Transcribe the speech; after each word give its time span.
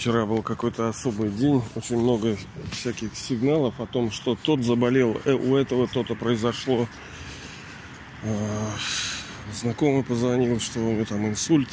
Вчера 0.00 0.24
был 0.24 0.40
какой-то 0.42 0.88
особый 0.88 1.28
день, 1.28 1.62
очень 1.74 1.98
много 1.98 2.38
всяких 2.72 3.14
сигналов 3.14 3.78
о 3.80 3.86
том, 3.86 4.10
что 4.10 4.34
тот 4.34 4.64
заболел, 4.64 5.20
э, 5.26 5.34
у 5.34 5.56
этого 5.56 5.86
то-то 5.88 6.14
произошло. 6.14 6.88
А, 8.24 8.70
знакомый 9.52 10.02
позвонил, 10.02 10.58
что 10.58 10.80
у 10.80 10.92
него 10.94 11.04
там 11.04 11.26
инсульт. 11.26 11.68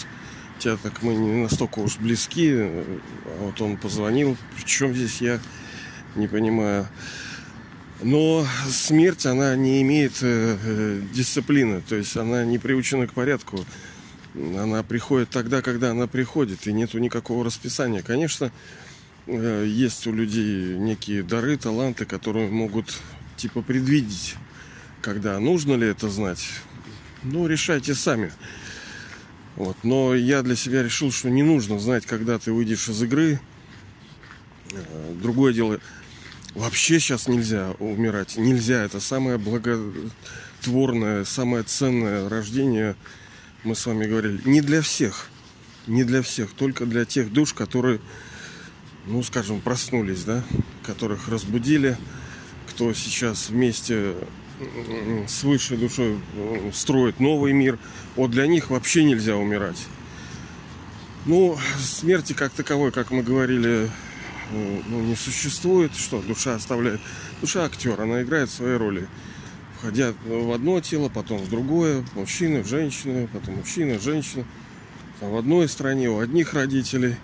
Хотя 0.55 0.75
так 0.75 1.03
мы 1.03 1.15
не 1.15 1.43
настолько 1.43 1.79
уж 1.79 1.99
близки. 1.99 2.51
А 2.53 2.97
вот 3.39 3.61
он 3.61 3.77
позвонил. 3.77 4.35
Причем 4.57 4.93
здесь 4.93 5.21
я 5.21 5.39
не 6.17 6.27
понимаю. 6.27 6.85
Но 8.01 8.45
смерть, 8.69 9.25
она 9.25 9.55
не 9.55 9.81
имеет 9.83 10.21
э, 10.21 10.57
э, 10.61 11.01
дисциплины, 11.13 11.81
то 11.87 11.95
есть 11.95 12.17
она 12.17 12.43
не 12.43 12.57
приучена 12.57 13.07
к 13.07 13.13
порядку. 13.13 13.65
Она 14.37 14.83
приходит 14.83 15.29
тогда, 15.31 15.61
когда 15.61 15.91
она 15.91 16.05
приходит, 16.05 16.67
и 16.67 16.73
нету 16.73 16.99
никакого 16.99 17.43
расписания. 17.43 18.03
Конечно, 18.03 18.51
э, 19.25 19.65
есть 19.67 20.05
у 20.05 20.13
людей 20.13 20.77
некие 20.77 21.23
дары, 21.23 21.57
таланты, 21.57 22.05
которые 22.05 22.47
могут 22.49 22.95
типа 23.35 23.63
предвидеть, 23.63 24.35
когда 25.01 25.39
нужно 25.39 25.73
ли 25.73 25.87
это 25.87 26.07
знать. 26.09 26.47
Ну, 27.23 27.47
решайте 27.47 27.95
сами. 27.95 28.31
Вот. 29.55 29.75
Но 29.81 30.13
я 30.13 30.43
для 30.43 30.55
себя 30.55 30.83
решил, 30.83 31.11
что 31.11 31.31
не 31.31 31.41
нужно 31.41 31.79
знать, 31.79 32.05
когда 32.05 32.37
ты 32.37 32.51
выйдешь 32.51 32.89
из 32.89 33.01
игры. 33.01 33.39
Э, 34.71 35.15
другое 35.19 35.51
дело, 35.51 35.79
вообще 36.53 36.99
сейчас 36.99 37.27
нельзя 37.27 37.71
умирать. 37.79 38.37
Нельзя. 38.37 38.83
Это 38.83 38.99
самое 38.99 39.39
благотворное, 39.39 41.25
самое 41.25 41.63
ценное 41.63 42.29
рождение– 42.29 42.95
мы 43.63 43.75
с 43.75 43.85
вами 43.85 44.05
говорили, 44.05 44.41
не 44.45 44.61
для 44.61 44.81
всех. 44.81 45.29
Не 45.87 46.03
для 46.03 46.21
всех, 46.21 46.51
только 46.51 46.85
для 46.85 47.05
тех 47.05 47.31
душ, 47.31 47.53
которые, 47.53 48.01
ну, 49.05 49.23
скажем, 49.23 49.61
проснулись, 49.61 50.25
да, 50.25 50.43
которых 50.83 51.29
разбудили, 51.29 51.97
кто 52.69 52.93
сейчас 52.93 53.49
вместе 53.49 54.13
с 55.27 55.43
высшей 55.43 55.77
душой 55.77 56.19
строит 56.73 57.21
новый 57.21 57.53
мир. 57.53 57.79
Вот 58.17 58.31
для 58.31 58.47
них 58.47 58.69
вообще 58.69 59.05
нельзя 59.05 59.37
умирать. 59.37 59.87
Ну, 61.25 61.57
смерти 61.79 62.33
как 62.33 62.51
таковой, 62.51 62.91
как 62.91 63.11
мы 63.11 63.23
говорили, 63.23 63.89
ну, 64.51 65.01
не 65.01 65.15
существует. 65.15 65.95
Что 65.95 66.21
душа 66.21 66.55
оставляет? 66.55 66.99
Душа 67.39 67.63
актер, 67.63 68.01
она 68.01 68.23
играет 68.23 68.49
свои 68.49 68.75
роли 68.75 69.07
входя 69.77 70.13
в 70.25 70.51
одно 70.51 70.79
тело, 70.81 71.09
потом 71.09 71.37
в 71.37 71.49
другое, 71.49 72.03
мужчины, 72.15 72.63
женщины, 72.63 73.27
потом 73.31 73.57
мужчина, 73.57 73.99
женщина. 73.99 74.45
Там 75.19 75.31
в 75.31 75.37
одной 75.37 75.67
стране 75.67 76.09
у 76.09 76.19
одних 76.19 76.53
родителей. 76.53 77.15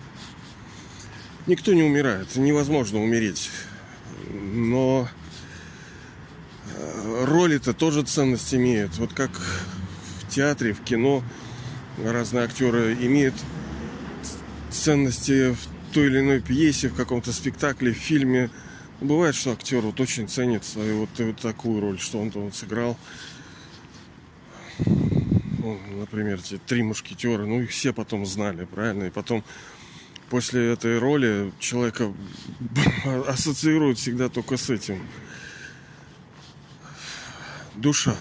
Никто 1.48 1.74
не 1.74 1.84
умирает, 1.84 2.36
невозможно 2.36 3.02
умереть. 3.02 3.50
Но 4.32 5.08
э, 6.76 7.26
роли-то 7.26 7.74
тоже 7.74 8.04
ценность 8.04 8.54
имеют. 8.54 8.98
Вот 8.98 9.14
как 9.14 9.32
в 9.32 10.30
театре, 10.30 10.74
в 10.74 10.82
кино 10.82 11.24
разные 12.04 12.46
актеры 12.46 12.94
имеют 12.94 13.36
ценности 14.72 15.54
в 15.54 15.94
той 15.94 16.08
или 16.08 16.20
иной 16.20 16.40
пьесе, 16.40 16.88
в 16.88 16.96
каком-то 16.96 17.34
спектакле, 17.34 17.94
в 17.94 17.98
фильме– 17.98 18.50
Бывает, 19.04 19.36
что 19.36 19.52
актер 19.52 19.82
вот 19.82 20.00
очень 20.00 20.30
ценит 20.30 20.64
свою 20.64 21.02
вот, 21.02 21.10
вот 21.20 21.38
такую 21.42 21.82
роль, 21.82 22.00
что 22.00 22.22
он 22.22 22.32
там 22.32 22.44
вот 22.44 22.56
сыграл. 22.56 22.98
Ну, 24.78 25.78
например, 26.00 26.42
те 26.42 26.58
три 26.58 26.84
мушкетера, 26.84 27.46
ну 27.46 27.60
их 27.60 27.72
все 27.72 27.92
потом 27.92 28.26
знали, 28.26 28.64
правильно? 28.64 29.04
И 29.04 29.10
потом 29.10 29.44
после 30.30 30.72
этой 30.72 31.00
роли 31.00 31.52
человека 31.60 32.14
ассоциируют 33.28 34.00
всегда 34.00 34.30
только 34.30 34.56
с 34.56 34.70
этим. 34.70 35.06
Душа. 37.76 38.16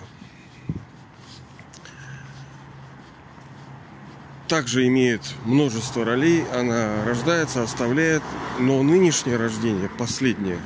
также 4.52 4.86
имеет 4.86 5.22
множество 5.46 6.04
ролей. 6.04 6.44
Она 6.52 7.06
рождается, 7.06 7.62
оставляет. 7.62 8.22
Но 8.58 8.82
нынешнее 8.82 9.38
рождение, 9.38 9.88
последнее, 9.88 10.58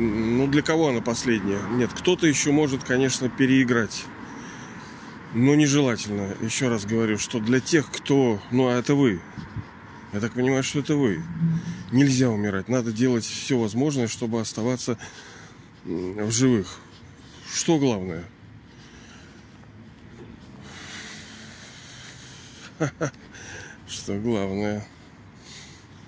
ну 0.00 0.46
для 0.46 0.62
кого 0.62 0.88
она 0.88 1.00
последняя? 1.00 1.60
Нет, 1.72 1.90
кто-то 1.92 2.26
еще 2.26 2.52
может, 2.52 2.84
конечно, 2.84 3.28
переиграть. 3.28 4.04
Но 5.34 5.54
нежелательно. 5.54 6.34
Еще 6.40 6.68
раз 6.68 6.84
говорю, 6.86 7.18
что 7.18 7.38
для 7.38 7.60
тех, 7.60 7.90
кто... 7.90 8.40
Ну, 8.50 8.68
а 8.68 8.72
это 8.72 8.94
вы. 8.94 9.20
Я 10.12 10.20
так 10.20 10.32
понимаю, 10.32 10.64
что 10.64 10.80
это 10.80 10.96
вы. 10.96 11.22
Нельзя 11.92 12.30
умирать. 12.30 12.68
Надо 12.68 12.92
делать 12.92 13.24
все 13.24 13.58
возможное, 13.58 14.08
чтобы 14.08 14.40
оставаться 14.40 14.98
в 15.84 16.30
живых. 16.30 16.78
Что 17.52 17.78
главное– 17.78 18.24
Что 23.88 24.14
главное. 24.18 24.86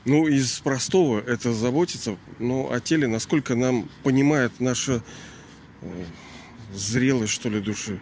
Ну, 0.05 0.27
из 0.27 0.59
простого 0.59 1.21
это 1.21 1.53
заботиться 1.53 2.17
ну, 2.41 2.71
о 2.73 2.81
теле, 2.81 3.07
насколько 3.07 3.55
нам 3.55 3.89
понимает 4.03 4.53
наша 4.59 5.03
э, 5.81 6.05
зрелость, 6.75 7.33
что 7.33 7.49
ли, 7.49 7.61
души. 7.61 8.01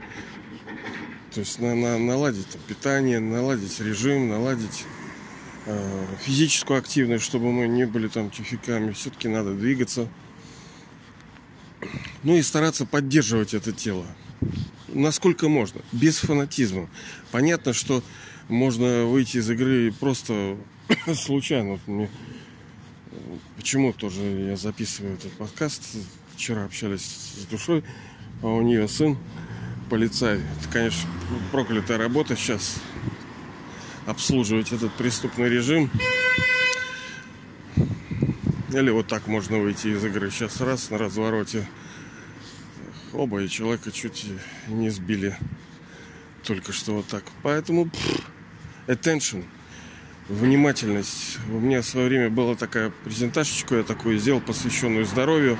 То 1.34 1.40
есть 1.40 1.58
на, 1.58 1.74
на, 1.74 1.98
наладить 1.98 2.48
там, 2.48 2.60
питание, 2.66 3.20
наладить 3.20 3.78
режим, 3.80 4.30
наладить 4.30 4.84
э, 5.66 6.06
физическую 6.22 6.78
активность, 6.78 7.24
чтобы 7.24 7.52
мы 7.52 7.68
не 7.68 7.86
были 7.86 8.08
там 8.08 8.30
тюфиками. 8.30 8.92
Все-таки 8.92 9.28
надо 9.28 9.52
двигаться. 9.52 10.08
Ну 12.22 12.34
и 12.34 12.42
стараться 12.42 12.86
поддерживать 12.86 13.52
это 13.52 13.72
тело. 13.72 14.06
Насколько 14.88 15.48
можно, 15.48 15.80
без 15.92 16.18
фанатизма. 16.18 16.88
Понятно, 17.30 17.72
что 17.72 18.02
можно 18.48 19.04
выйти 19.04 19.38
из 19.38 19.48
игры 19.50 19.92
просто 19.92 20.56
случайно. 21.14 21.72
Вот 21.72 21.80
мне 21.86 22.10
почему 23.56 23.92
тоже 23.92 24.20
я 24.20 24.56
записываю 24.56 25.14
этот 25.14 25.32
подкаст. 25.32 25.82
Вчера 26.34 26.64
общались 26.64 27.02
с 27.02 27.44
душой, 27.46 27.84
а 28.42 28.46
у 28.46 28.62
нее 28.62 28.88
сын 28.88 29.18
полицай. 29.90 30.36
Это, 30.38 30.68
конечно, 30.72 31.08
проклятая 31.52 31.98
работа 31.98 32.36
сейчас 32.36 32.80
обслуживать 34.06 34.72
этот 34.72 34.92
преступный 34.94 35.48
режим. 35.48 35.90
Или 38.72 38.90
вот 38.90 39.08
так 39.08 39.26
можно 39.26 39.58
выйти 39.58 39.88
из 39.88 40.04
игры. 40.04 40.30
Сейчас 40.30 40.60
раз 40.60 40.90
на 40.90 40.98
развороте. 40.98 41.66
Оба 43.12 43.42
и 43.42 43.48
человека 43.48 43.90
чуть 43.90 44.26
не 44.68 44.88
сбили. 44.90 45.36
Только 46.44 46.72
что 46.72 46.94
вот 46.94 47.06
так. 47.06 47.24
Поэтому 47.42 47.90
attention, 48.86 49.44
внимательность. 50.28 51.38
У 51.48 51.58
меня 51.58 51.82
в 51.82 51.86
свое 51.86 52.08
время 52.08 52.30
была 52.30 52.54
такая 52.54 52.92
презентажечка, 53.04 53.76
я 53.76 53.82
такую 53.82 54.18
сделал, 54.18 54.40
посвященную 54.40 55.04
здоровью. 55.04 55.58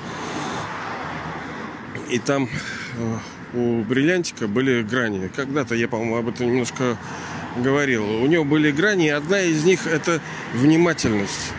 И 2.09 2.19
там 2.19 2.49
э, 2.97 3.17
у 3.53 3.83
бриллиантика 3.83 4.47
были 4.47 4.81
грани. 4.81 5.27
Когда-то 5.27 5.75
я, 5.75 5.87
по-моему, 5.87 6.17
об 6.17 6.29
этом 6.29 6.47
немножко 6.47 6.97
говорил. 7.57 8.05
У 8.23 8.27
него 8.27 8.45
были 8.45 8.71
грани, 8.71 9.07
и 9.07 9.09
одна 9.09 9.41
из 9.41 9.63
них 9.65 9.87
это 9.87 10.21
внимательность. 10.53 11.51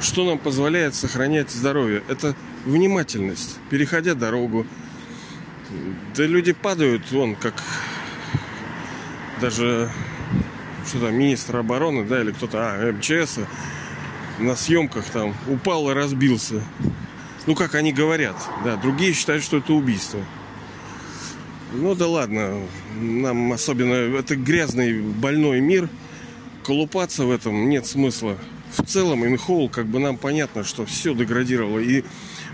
Что 0.00 0.24
нам 0.24 0.38
позволяет 0.38 0.94
сохранять 0.94 1.50
здоровье? 1.50 2.02
Это 2.08 2.36
внимательность. 2.64 3.58
Переходя 3.70 4.14
дорогу. 4.14 4.66
Да 6.16 6.24
люди 6.24 6.52
падают, 6.52 7.10
вон, 7.10 7.34
как 7.34 7.62
даже 9.40 9.90
что 10.86 11.00
там, 11.00 11.14
министр 11.14 11.56
обороны, 11.58 12.04
да, 12.04 12.20
или 12.20 12.30
кто-то, 12.30 12.58
а, 12.60 12.92
МЧС 12.92 13.40
на 14.38 14.54
съемках 14.54 15.04
там 15.06 15.34
упал 15.48 15.90
и 15.90 15.94
разбился. 15.94 16.62
Ну, 17.46 17.54
как 17.54 17.74
они 17.74 17.92
говорят, 17.92 18.36
да, 18.64 18.76
другие 18.76 19.12
считают, 19.12 19.42
что 19.42 19.58
это 19.58 19.72
убийство. 19.72 20.20
Ну 21.72 21.94
да 21.94 22.06
ладно, 22.06 22.60
нам 23.00 23.52
особенно, 23.52 23.94
это 23.94 24.36
грязный, 24.36 25.00
больной 25.00 25.60
мир, 25.60 25.88
колупаться 26.64 27.24
в 27.24 27.30
этом 27.30 27.68
нет 27.68 27.86
смысла. 27.86 28.36
В 28.76 28.84
целом, 28.84 29.24
инхол, 29.24 29.68
как 29.68 29.86
бы 29.86 29.98
нам 29.98 30.16
понятно, 30.16 30.64
что 30.64 30.84
все 30.86 31.14
деградировало, 31.14 31.78
и 31.78 32.04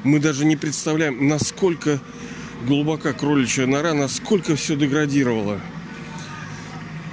мы 0.05 0.19
даже 0.19 0.45
не 0.45 0.57
представляем, 0.57 1.27
насколько 1.29 2.01
глубока 2.67 3.13
кроличья 3.13 3.67
нора, 3.67 3.95
насколько 3.95 4.57
все 4.57 4.77
деградировало. 4.77 5.61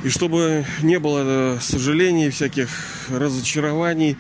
И 0.04 0.10
чтобы 0.10 0.66
не 0.82 1.00
было 1.00 1.24
э, 1.56 1.60
сожалений, 1.62 2.30
всяких 2.30 2.70
разочарований, 3.10 4.18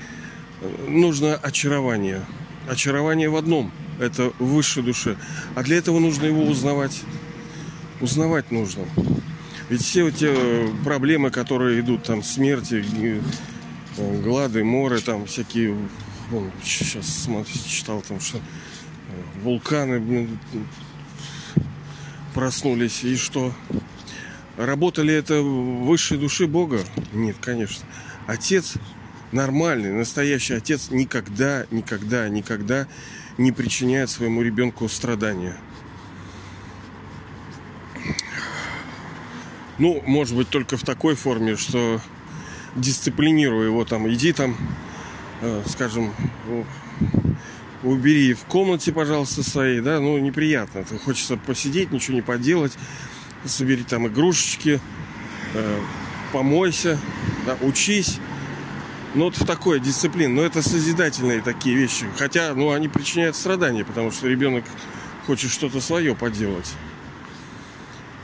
нужно 0.87 1.35
очарование. 1.35 2.25
Очарование 2.67 3.29
в 3.29 3.35
одном– 3.35 3.71
это 3.99 4.31
в 4.39 4.45
высшей 4.45 4.83
душе. 4.83 5.15
А 5.55 5.63
для 5.63 5.77
этого 5.77 5.99
нужно 5.99 6.25
его 6.25 6.43
узнавать. 6.43 7.01
Узнавать 8.01 8.51
нужно. 8.51 8.83
Ведь 9.69 9.81
все 9.81 10.09
те 10.11 10.35
проблемы, 10.83 11.29
которые 11.29 11.79
идут, 11.79 12.03
там, 12.03 12.23
смерти, 12.23 12.83
э, 13.97 14.21
глады, 14.21 14.63
моры, 14.63 14.99
там 14.99 15.27
всякие, 15.27 15.77
вон, 16.29 16.51
сейчас 16.63 17.27
читал 17.67 18.03
там, 18.05 18.19
что 18.19 18.37
э, 18.37 18.41
вулканы 19.43 20.27
проснулись, 22.39 23.03
и 23.03 23.17
что? 23.17 23.53
Работали 24.55 25.13
это 25.13 25.41
высшей 25.41 26.17
души 26.17 26.47
Бога? 26.47 26.79
Нет, 27.11 27.35
конечно. 27.41 27.85
Отец 28.27 28.75
нормальный, 29.33 29.91
настоящий 29.91 30.53
отец 30.53 30.89
никогда, 30.89 31.65
никогда, 31.69 32.29
никогда 32.29 32.87
не 33.37 33.51
причиняет 33.51 34.09
своему 34.09 34.41
ребенку 34.41 34.87
страдания. 34.87 35.57
Ну, 39.77 40.01
может 40.05 40.37
быть, 40.37 40.47
только 40.47 40.77
в 40.77 40.83
такой 40.83 41.15
форме, 41.15 41.57
что 41.57 41.99
дисциплинируя 42.73 43.65
его 43.65 43.83
там, 43.83 44.09
иди 44.09 44.31
там, 44.31 44.55
э, 45.41 45.63
скажем, 45.67 46.13
убери 47.83 48.33
в 48.33 48.43
комнате, 48.45 48.91
пожалуйста, 48.91 49.43
своей, 49.43 49.81
да, 49.81 49.99
ну, 49.99 50.17
неприятно. 50.17 50.79
Это 50.79 50.97
хочется 50.97 51.37
посидеть, 51.37 51.91
ничего 51.91 52.15
не 52.15 52.21
поделать, 52.21 52.73
собери 53.45 53.83
там 53.83 54.07
игрушечки, 54.07 54.79
э, 55.53 55.79
помойся, 56.31 56.99
да, 57.45 57.57
учись. 57.61 58.19
Ну, 59.15 59.25
вот 59.25 59.37
в 59.37 59.45
такой 59.45 59.79
дисциплине. 59.79 60.29
Но 60.29 60.43
это 60.43 60.61
созидательные 60.61 61.41
такие 61.41 61.75
вещи. 61.75 62.05
Хотя, 62.17 62.53
ну, 62.53 62.71
они 62.71 62.87
причиняют 62.87 63.35
страдания, 63.35 63.83
потому 63.83 64.11
что 64.11 64.27
ребенок 64.27 64.65
хочет 65.25 65.51
что-то 65.51 65.81
свое 65.81 66.15
поделать 66.15 66.71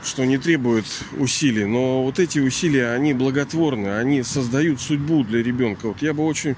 что 0.06 0.24
не 0.24 0.38
требует 0.38 0.86
усилий. 1.18 1.64
Но 1.64 2.04
вот 2.04 2.18
эти 2.18 2.38
усилия, 2.38 2.92
они 2.92 3.12
благотворны, 3.12 3.88
они 3.98 4.22
создают 4.22 4.80
судьбу 4.80 5.24
для 5.24 5.42
ребенка. 5.42 5.88
Вот 5.88 6.00
я 6.00 6.14
бы 6.14 6.24
очень 6.24 6.54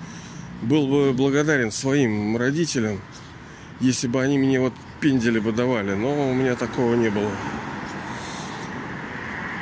был 0.62 0.86
бы 0.86 1.12
благодарен 1.12 1.70
своим 1.70 2.36
родителям, 2.36 3.00
если 3.80 4.08
бы 4.08 4.22
они 4.22 4.38
мне 4.38 4.60
вот 4.60 4.72
пендели 5.00 5.38
бы 5.38 5.52
давали. 5.52 5.94
Но 5.94 6.30
у 6.30 6.34
меня 6.34 6.54
такого 6.54 6.94
не 6.94 7.10
было. 7.10 7.30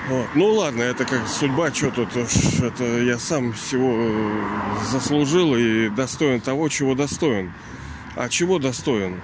Вот. 0.09 0.29
Ну 0.35 0.53
ладно, 0.53 0.83
это 0.83 1.05
как 1.05 1.27
судьба, 1.27 1.73
что 1.75 1.91
тут 1.91 2.11
это 2.15 2.85
я 3.01 3.19
сам 3.19 3.53
всего 3.53 3.97
э, 3.99 4.45
заслужил 4.93 5.57
и 5.57 5.89
достоин 5.89 6.41
того, 6.41 6.69
чего 6.69 6.95
достоин. 6.95 7.53
А 8.15 8.29
чего 8.29 8.61
достоин? 8.61 9.21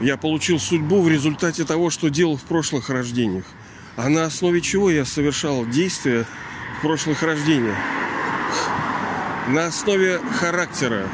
Я 0.00 0.16
получил 0.16 0.58
судьбу 0.58 1.02
в 1.02 1.08
результате 1.08 1.64
того, 1.64 1.90
что 1.90 2.08
делал 2.08 2.36
в 2.36 2.42
прошлых 2.42 2.90
рождениях. 2.90 3.44
А 3.96 4.08
на 4.08 4.24
основе 4.24 4.60
чего 4.60 4.90
я 4.90 5.04
совершал 5.04 5.64
действия 5.64 6.26
в 6.78 6.82
прошлых 6.82 7.22
рождениях? 7.22 7.76
На 9.48 9.66
основе 9.66 10.20
характера. 10.40 11.08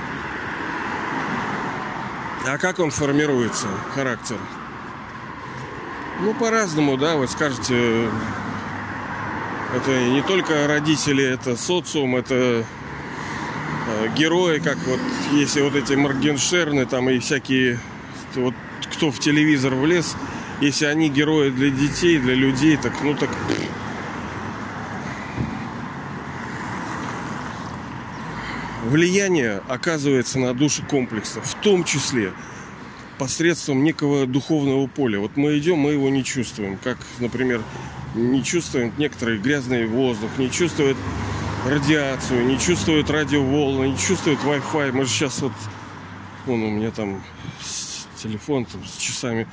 А 2.46 2.56
как 2.58 2.78
он 2.78 2.90
формируется, 2.90 3.66
характер? 3.94 4.36
Ну, 6.20 6.32
по-разному, 6.34 6.96
да, 6.96 7.16
вы 7.16 7.28
скажете, 7.28 8.08
это 9.76 10.04
не 10.08 10.22
только 10.22 10.66
родители, 10.66 11.24
это 11.24 11.56
социум, 11.56 12.16
это 12.16 12.64
э, 13.86 14.08
герои, 14.16 14.60
как 14.60 14.78
вот 14.86 15.00
если 15.32 15.60
вот 15.60 15.74
эти 15.74 15.92
Моргенштерны 15.92 16.86
там 16.86 17.10
и 17.10 17.18
всякие 17.18 17.80
вот 18.34 18.54
кто 18.92 19.10
в 19.10 19.18
телевизор 19.18 19.74
влез, 19.74 20.16
если 20.60 20.86
они 20.86 21.08
герои 21.10 21.50
для 21.50 21.70
детей, 21.70 22.18
для 22.18 22.34
людей, 22.34 22.76
так 22.76 22.92
ну 23.02 23.14
так 23.14 23.30
влияние 28.92 29.62
оказывается 29.68 30.38
на 30.38 30.52
души 30.52 30.82
комплекса, 30.82 31.40
в 31.40 31.54
том 31.54 31.82
числе 31.82 32.32
посредством 33.18 33.82
некого 33.84 34.26
духовного 34.26 34.86
поля. 34.86 35.18
Вот 35.18 35.36
мы 35.36 35.58
идем, 35.58 35.78
мы 35.78 35.92
его 35.92 36.10
не 36.10 36.22
чувствуем. 36.22 36.78
Как, 36.82 36.98
например, 37.18 37.62
не 38.14 38.44
чувствуем 38.44 38.92
некоторый 38.98 39.38
грязный 39.38 39.86
воздух, 39.86 40.30
не 40.36 40.50
чувствует 40.50 40.98
радиацию, 41.66 42.44
не 42.44 42.58
чувствует 42.58 43.08
радиоволны, 43.08 43.86
не 43.86 43.98
чувствует 43.98 44.38
Wi-Fi. 44.40 44.92
Мы 44.92 45.04
же 45.04 45.10
сейчас 45.10 45.40
вот, 45.40 45.52
вон 46.44 46.62
у 46.62 46.70
меня 46.70 46.90
там 46.90 47.22
телефон 48.22 48.66
там, 48.66 48.84
с 48.84 48.98
часами 48.98 49.48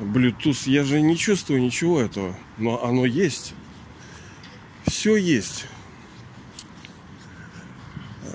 Bluetooth. 0.00 0.68
Я 0.68 0.82
же 0.82 1.00
не 1.00 1.16
чувствую 1.16 1.62
ничего 1.62 2.00
этого, 2.00 2.34
но 2.58 2.82
оно 2.82 3.06
есть. 3.06 3.54
Все 4.86 5.14
есть. 5.14 5.66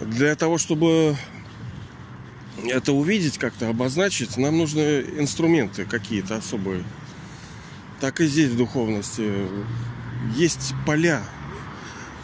Для 0.01 0.35
того, 0.35 0.57
чтобы 0.57 1.15
это 2.65 2.93
увидеть, 2.93 3.37
как-то 3.37 3.69
обозначить, 3.69 4.37
нам 4.37 4.57
нужны 4.57 5.01
инструменты 5.17 5.85
какие-то 5.85 6.37
особые. 6.37 6.83
Так 7.99 8.21
и 8.21 8.27
здесь 8.27 8.51
в 8.51 8.57
духовности 8.57 9.31
есть 10.35 10.73
поля, 10.85 11.21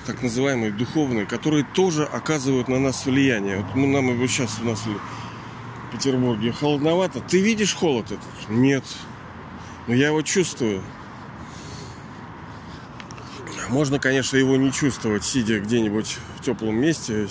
так 0.06 0.22
называемые 0.22 0.72
духовные, 0.72 1.26
которые 1.26 1.66
тоже 1.74 2.04
оказывают 2.06 2.68
на 2.68 2.80
нас 2.80 3.06
влияние. 3.06 3.58
Вот 3.58 3.76
мы, 3.76 3.88
нам 3.88 4.18
вот 4.18 4.30
сейчас 4.30 4.60
у 4.62 4.66
нас 4.66 4.84
в 4.86 5.92
Петербурге 5.92 6.52
холодновато. 6.52 7.20
Ты 7.20 7.42
видишь 7.42 7.74
холод 7.74 8.06
этот? 8.06 8.50
Нет. 8.50 8.84
Но 9.88 9.94
я 9.94 10.08
его 10.08 10.22
чувствую. 10.22 10.84
Можно, 13.70 14.00
конечно, 14.00 14.38
его 14.38 14.58
не 14.58 14.72
чувствовать, 14.72 15.24
сидя 15.24 15.60
где-нибудь 15.60 16.18
в 16.38 16.44
теплом 16.44 16.76
месте. 16.76 17.28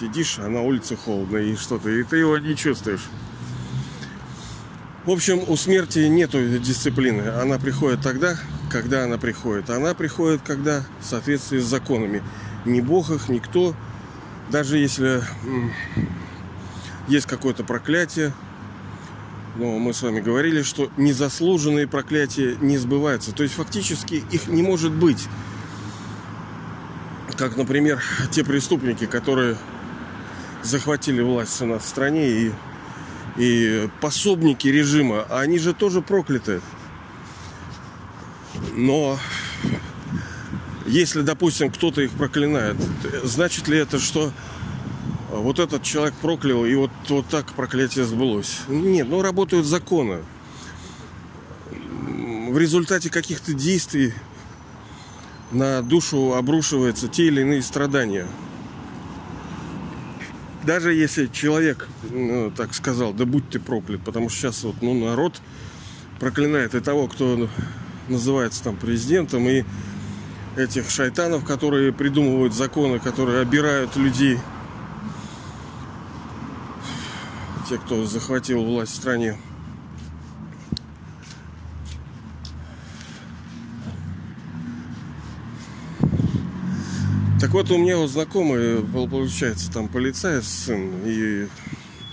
Сидишь, 0.00 0.38
а 0.38 0.48
на 0.48 0.62
улице 0.62 0.96
холодно 0.96 1.38
и 1.38 1.56
что-то, 1.56 1.88
и 1.88 2.02
ты 2.02 2.16
его 2.18 2.36
не 2.38 2.56
чувствуешь. 2.56 3.02
В 5.04 5.10
общем, 5.10 5.42
у 5.48 5.56
смерти 5.56 6.00
нету 6.00 6.38
дисциплины. 6.58 7.22
Она 7.28 7.58
приходит 7.58 8.02
тогда, 8.02 8.36
когда 8.70 9.04
она 9.04 9.18
приходит. 9.18 9.70
Она 9.70 9.94
приходит, 9.94 10.42
когда 10.44 10.84
в 11.00 11.04
соответствии 11.04 11.58
с 11.58 11.64
законами. 11.64 12.22
Ни 12.64 12.80
Бог 12.80 13.10
их, 13.10 13.28
никто. 13.28 13.74
Даже 14.50 14.78
если 14.78 15.22
есть 17.08 17.26
какое-то 17.26 17.64
проклятие, 17.64 18.32
но 19.56 19.78
мы 19.78 19.92
с 19.92 20.02
вами 20.02 20.20
говорили, 20.20 20.62
что 20.62 20.90
незаслуженные 20.96 21.86
проклятия 21.86 22.56
не 22.60 22.78
сбываются. 22.78 23.32
То 23.32 23.42
есть 23.42 23.54
фактически 23.54 24.22
их 24.30 24.46
не 24.46 24.62
может 24.62 24.92
быть. 24.92 25.28
Как, 27.36 27.56
например, 27.56 28.02
те 28.30 28.44
преступники, 28.44 29.06
которые 29.06 29.56
захватили 30.62 31.22
власть 31.22 31.60
у 31.62 31.66
нас 31.66 31.82
в 31.82 31.88
стране 31.88 32.28
и 32.28 32.52
и 33.36 33.88
пособники 34.00 34.68
режима, 34.68 35.24
они 35.30 35.58
же 35.58 35.72
тоже 35.72 36.02
прокляты. 36.02 36.60
Но 38.74 39.18
если, 40.86 41.22
допустим, 41.22 41.70
кто-то 41.70 42.02
их 42.02 42.10
проклинает, 42.12 42.76
значит 43.24 43.68
ли 43.68 43.78
это, 43.78 43.98
что 43.98 44.32
вот 45.30 45.58
этот 45.58 45.82
человек 45.82 46.14
проклял, 46.20 46.64
и 46.64 46.74
вот, 46.74 46.90
вот 47.08 47.26
так 47.28 47.52
проклятие 47.52 48.04
сбылось? 48.04 48.60
Нет, 48.68 49.08
ну 49.08 49.22
работают 49.22 49.66
законы. 49.66 50.18
В 51.70 52.58
результате 52.58 53.08
каких-то 53.08 53.54
действий 53.54 54.12
на 55.52 55.82
душу 55.82 56.34
обрушиваются 56.34 57.08
те 57.08 57.26
или 57.26 57.42
иные 57.42 57.62
страдания– 57.62 58.26
даже 60.64 60.94
если 60.94 61.26
человек 61.26 61.88
ну, 62.10 62.50
так 62.50 62.74
сказал, 62.74 63.12
да 63.12 63.24
будь 63.24 63.48
ты 63.48 63.58
проклят, 63.58 64.00
потому 64.04 64.28
что 64.28 64.38
сейчас 64.38 64.62
вот 64.62 64.76
ну, 64.80 64.94
народ 64.94 65.40
проклинает 66.20 66.74
и 66.74 66.80
того, 66.80 67.08
кто 67.08 67.48
называется 68.08 68.62
там 68.62 68.76
президентом, 68.76 69.48
и 69.48 69.64
этих 70.56 70.90
шайтанов, 70.90 71.44
которые 71.44 71.92
придумывают 71.92 72.54
законы, 72.54 72.98
которые 72.98 73.40
обирают 73.40 73.96
людей, 73.96 74.38
те, 77.68 77.78
кто 77.78 78.04
захватил 78.04 78.62
власть 78.62 78.92
в 78.92 78.96
стране. 78.96 79.38
У 87.74 87.78
меня 87.78 87.96
вот 87.96 88.10
знакомый 88.10 88.80
был, 88.80 89.08
получается, 89.08 89.70
там 89.70 89.88
полицай 89.88 90.42
сын, 90.42 90.92
и 91.04 91.48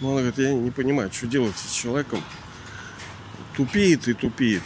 ну, 0.02 0.12
она 0.12 0.22
говорит, 0.22 0.38
я 0.38 0.54
не 0.54 0.72
понимаю, 0.72 1.12
что 1.12 1.28
делать 1.28 1.58
с 1.58 1.74
человеком. 1.74 2.24
Тупеет 3.56 4.08
и 4.08 4.14
тупеет. 4.14 4.64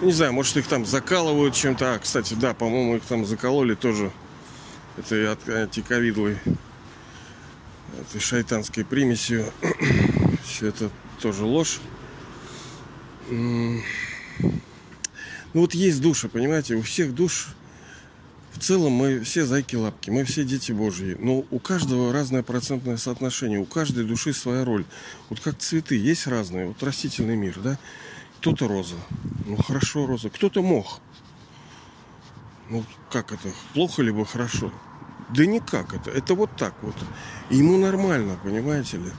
Ну, 0.00 0.06
не 0.06 0.12
знаю, 0.12 0.32
может 0.32 0.56
их 0.56 0.66
там 0.66 0.84
закалывают 0.84 1.54
чем-то. 1.54 1.94
А, 1.94 1.98
кстати, 1.98 2.34
да, 2.34 2.52
по-моему, 2.52 2.96
их 2.96 3.02
там 3.04 3.24
закололи 3.24 3.74
тоже 3.74 4.12
этой 4.96 5.26
антиковидовой 5.26 6.38
этой 8.00 8.20
шайтанской 8.20 8.84
примесью. 8.84 9.46
Все 10.44 10.68
это 10.68 10.90
тоже 11.20 11.44
ложь. 11.44 11.80
Ну 13.30 13.82
вот 15.54 15.74
есть 15.74 16.00
душа, 16.00 16.28
понимаете, 16.28 16.74
у 16.74 16.82
всех 16.82 17.14
душ 17.14 17.48
В 18.58 18.60
целом 18.60 18.90
мы 18.90 19.20
все 19.20 19.46
зайки-лапки, 19.46 20.10
мы 20.10 20.24
все 20.24 20.42
дети 20.42 20.72
Божьи. 20.72 21.16
Но 21.20 21.44
у 21.48 21.60
каждого 21.60 22.12
разное 22.12 22.42
процентное 22.42 22.96
соотношение, 22.96 23.60
у 23.60 23.64
каждой 23.64 24.04
души 24.04 24.32
своя 24.32 24.64
роль. 24.64 24.84
Вот 25.30 25.38
как 25.38 25.58
цветы, 25.58 25.96
есть 25.96 26.26
разные. 26.26 26.66
Вот 26.66 26.82
растительный 26.82 27.36
мир, 27.36 27.56
да? 27.62 27.78
Кто-то 28.40 28.66
роза. 28.66 28.96
Ну 29.46 29.56
хорошо 29.58 30.06
роза. 30.06 30.28
Кто-то 30.28 30.60
мох. 30.64 31.00
Ну 32.68 32.84
как 33.12 33.30
это? 33.30 33.48
Плохо 33.74 34.02
либо 34.02 34.24
хорошо? 34.24 34.72
Да 35.32 35.46
никак 35.46 35.94
это. 35.94 36.10
Это 36.10 36.34
вот 36.34 36.50
так 36.56 36.74
вот. 36.82 36.96
Ему 37.50 37.78
нормально, 37.78 38.40
понимаете 38.42 38.96
ли? 38.96 39.12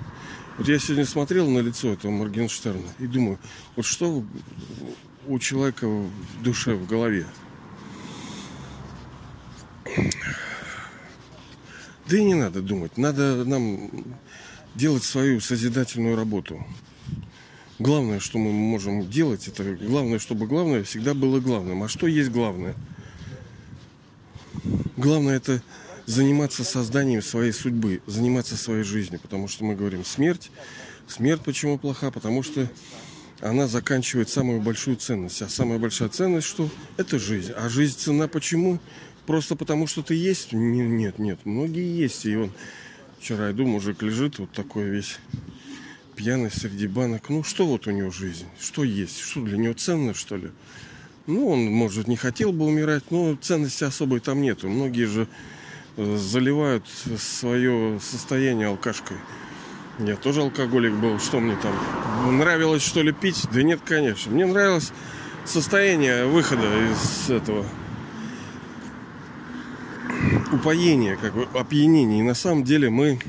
Вот 0.57 0.67
я 0.67 0.79
сегодня 0.79 1.05
смотрел 1.05 1.49
на 1.49 1.59
лицо 1.59 1.93
этого 1.93 2.11
Моргенштерна 2.11 2.89
и 2.99 3.07
думаю, 3.07 3.39
вот 3.77 3.85
что 3.85 4.21
у 5.27 5.39
человека 5.39 5.87
в 5.87 6.09
душе, 6.43 6.73
в 6.73 6.85
голове. 6.85 7.25
Да 12.07 12.17
и 12.17 12.23
не 12.23 12.33
надо 12.33 12.61
думать. 12.61 12.97
Надо 12.97 13.45
нам 13.45 13.89
делать 14.75 15.03
свою 15.03 15.39
созидательную 15.41 16.15
работу. 16.15 16.65
Главное, 17.77 18.19
что 18.19 18.39
мы 18.39 18.51
можем 18.51 19.09
делать, 19.09 19.47
это 19.47 19.63
главное, 19.75 20.19
чтобы 20.19 20.47
главное 20.47 20.83
всегда 20.83 21.13
было 21.13 21.39
главным. 21.39 21.83
А 21.83 21.87
что 21.87 22.07
есть 22.07 22.29
главное? 22.29 22.75
Главное 24.97 25.37
это 25.37 25.61
заниматься 26.05 26.63
созданием 26.63 27.21
своей 27.21 27.51
судьбы, 27.51 28.01
заниматься 28.07 28.57
своей 28.57 28.83
жизнью. 28.83 29.19
Потому 29.21 29.47
что 29.47 29.63
мы 29.63 29.75
говорим 29.75 30.03
смерть. 30.03 30.51
Смерть 31.07 31.41
почему 31.45 31.77
плоха? 31.77 32.11
Потому 32.11 32.43
что 32.43 32.67
она 33.41 33.67
заканчивает 33.67 34.27
самую 34.29 34.59
большую 34.59 34.97
ценность. 34.97 35.41
А 35.41 35.47
самая 35.47 35.79
большая 35.79 36.09
ценность 36.09 36.47
что? 36.47 36.69
Это 36.97 37.19
жизнь. 37.19 37.53
А 37.53 37.69
жизнь 37.69 37.97
цена 37.97 38.27
почему? 38.27 38.79
Просто 39.25 39.55
потому 39.55 39.87
что 39.87 40.01
ты 40.01 40.15
есть? 40.15 40.53
Нет, 40.53 41.19
нет. 41.19 41.39
Многие 41.45 41.95
есть. 41.95 42.25
И 42.25 42.35
он 42.35 42.51
вчера, 43.19 43.51
иду, 43.51 43.65
мужик 43.67 44.01
лежит 44.01 44.39
вот 44.39 44.51
такой 44.51 44.85
весь 44.85 45.19
пьяный 46.15 46.51
среди 46.51 46.87
банок. 46.87 47.29
Ну, 47.29 47.43
что 47.43 47.65
вот 47.65 47.87
у 47.87 47.91
него 47.91 48.11
жизнь? 48.11 48.45
Что 48.59 48.83
есть? 48.83 49.19
Что 49.19 49.41
для 49.41 49.57
него 49.57 49.73
ценно, 49.73 50.13
что 50.13 50.35
ли? 50.35 50.49
Ну, 51.27 51.47
он, 51.47 51.65
может, 51.65 52.07
не 52.07 52.15
хотел 52.15 52.51
бы 52.51 52.65
умирать, 52.65 53.11
но 53.11 53.35
ценности 53.35 53.83
особой 53.83 54.19
там 54.19 54.41
нету. 54.41 54.67
Многие 54.67 55.05
же 55.05 55.27
заливают 55.95 56.85
свое 57.17 57.99
состояние 58.01 58.67
алкашкой. 58.67 59.17
Я 59.99 60.15
тоже 60.15 60.41
алкоголик 60.41 60.93
был. 60.93 61.19
Что 61.19 61.39
мне 61.39 61.57
там? 61.61 62.37
Нравилось, 62.37 62.81
что 62.81 63.01
ли, 63.01 63.11
пить? 63.11 63.45
Да 63.53 63.61
нет, 63.61 63.81
конечно. 63.85 64.31
Мне 64.31 64.45
нравилось 64.45 64.91
состояние 65.45 66.25
выхода 66.25 66.63
из 66.91 67.29
этого 67.29 67.65
упоения, 70.51 71.15
как 71.17 71.33
бы 71.33 71.47
опьянения. 71.53 72.19
И 72.19 72.23
на 72.23 72.33
самом 72.33 72.63
деле 72.63 72.89
мы... 72.89 73.19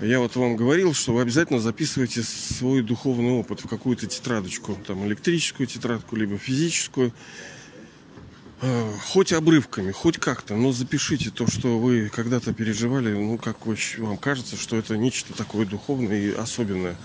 Я 0.00 0.20
вот 0.20 0.36
вам 0.36 0.56
говорил, 0.56 0.92
что 0.92 1.14
вы 1.14 1.22
обязательно 1.22 1.58
записываете 1.58 2.22
свой 2.22 2.82
духовный 2.82 3.30
опыт 3.30 3.64
в 3.64 3.68
какую-то 3.68 4.06
тетрадочку, 4.06 4.76
там 4.86 5.06
электрическую 5.06 5.66
тетрадку, 5.66 6.16
либо 6.16 6.36
физическую. 6.36 7.14
Э, 8.62 8.92
хоть 9.08 9.32
обрывками, 9.32 9.92
хоть 9.92 10.18
как-то, 10.18 10.54
но 10.56 10.72
запишите 10.72 11.30
то, 11.30 11.46
что 11.46 11.78
вы 11.78 12.10
когда-то 12.14 12.54
переживали, 12.54 13.12
ну, 13.12 13.38
как 13.38 13.58
вам 13.64 14.16
кажется, 14.16 14.56
что 14.56 14.76
это 14.76 14.96
нечто 14.96 15.34
такое 15.34 15.66
духовное 15.66 16.18
и 16.18 16.30
особенное. 16.32 16.96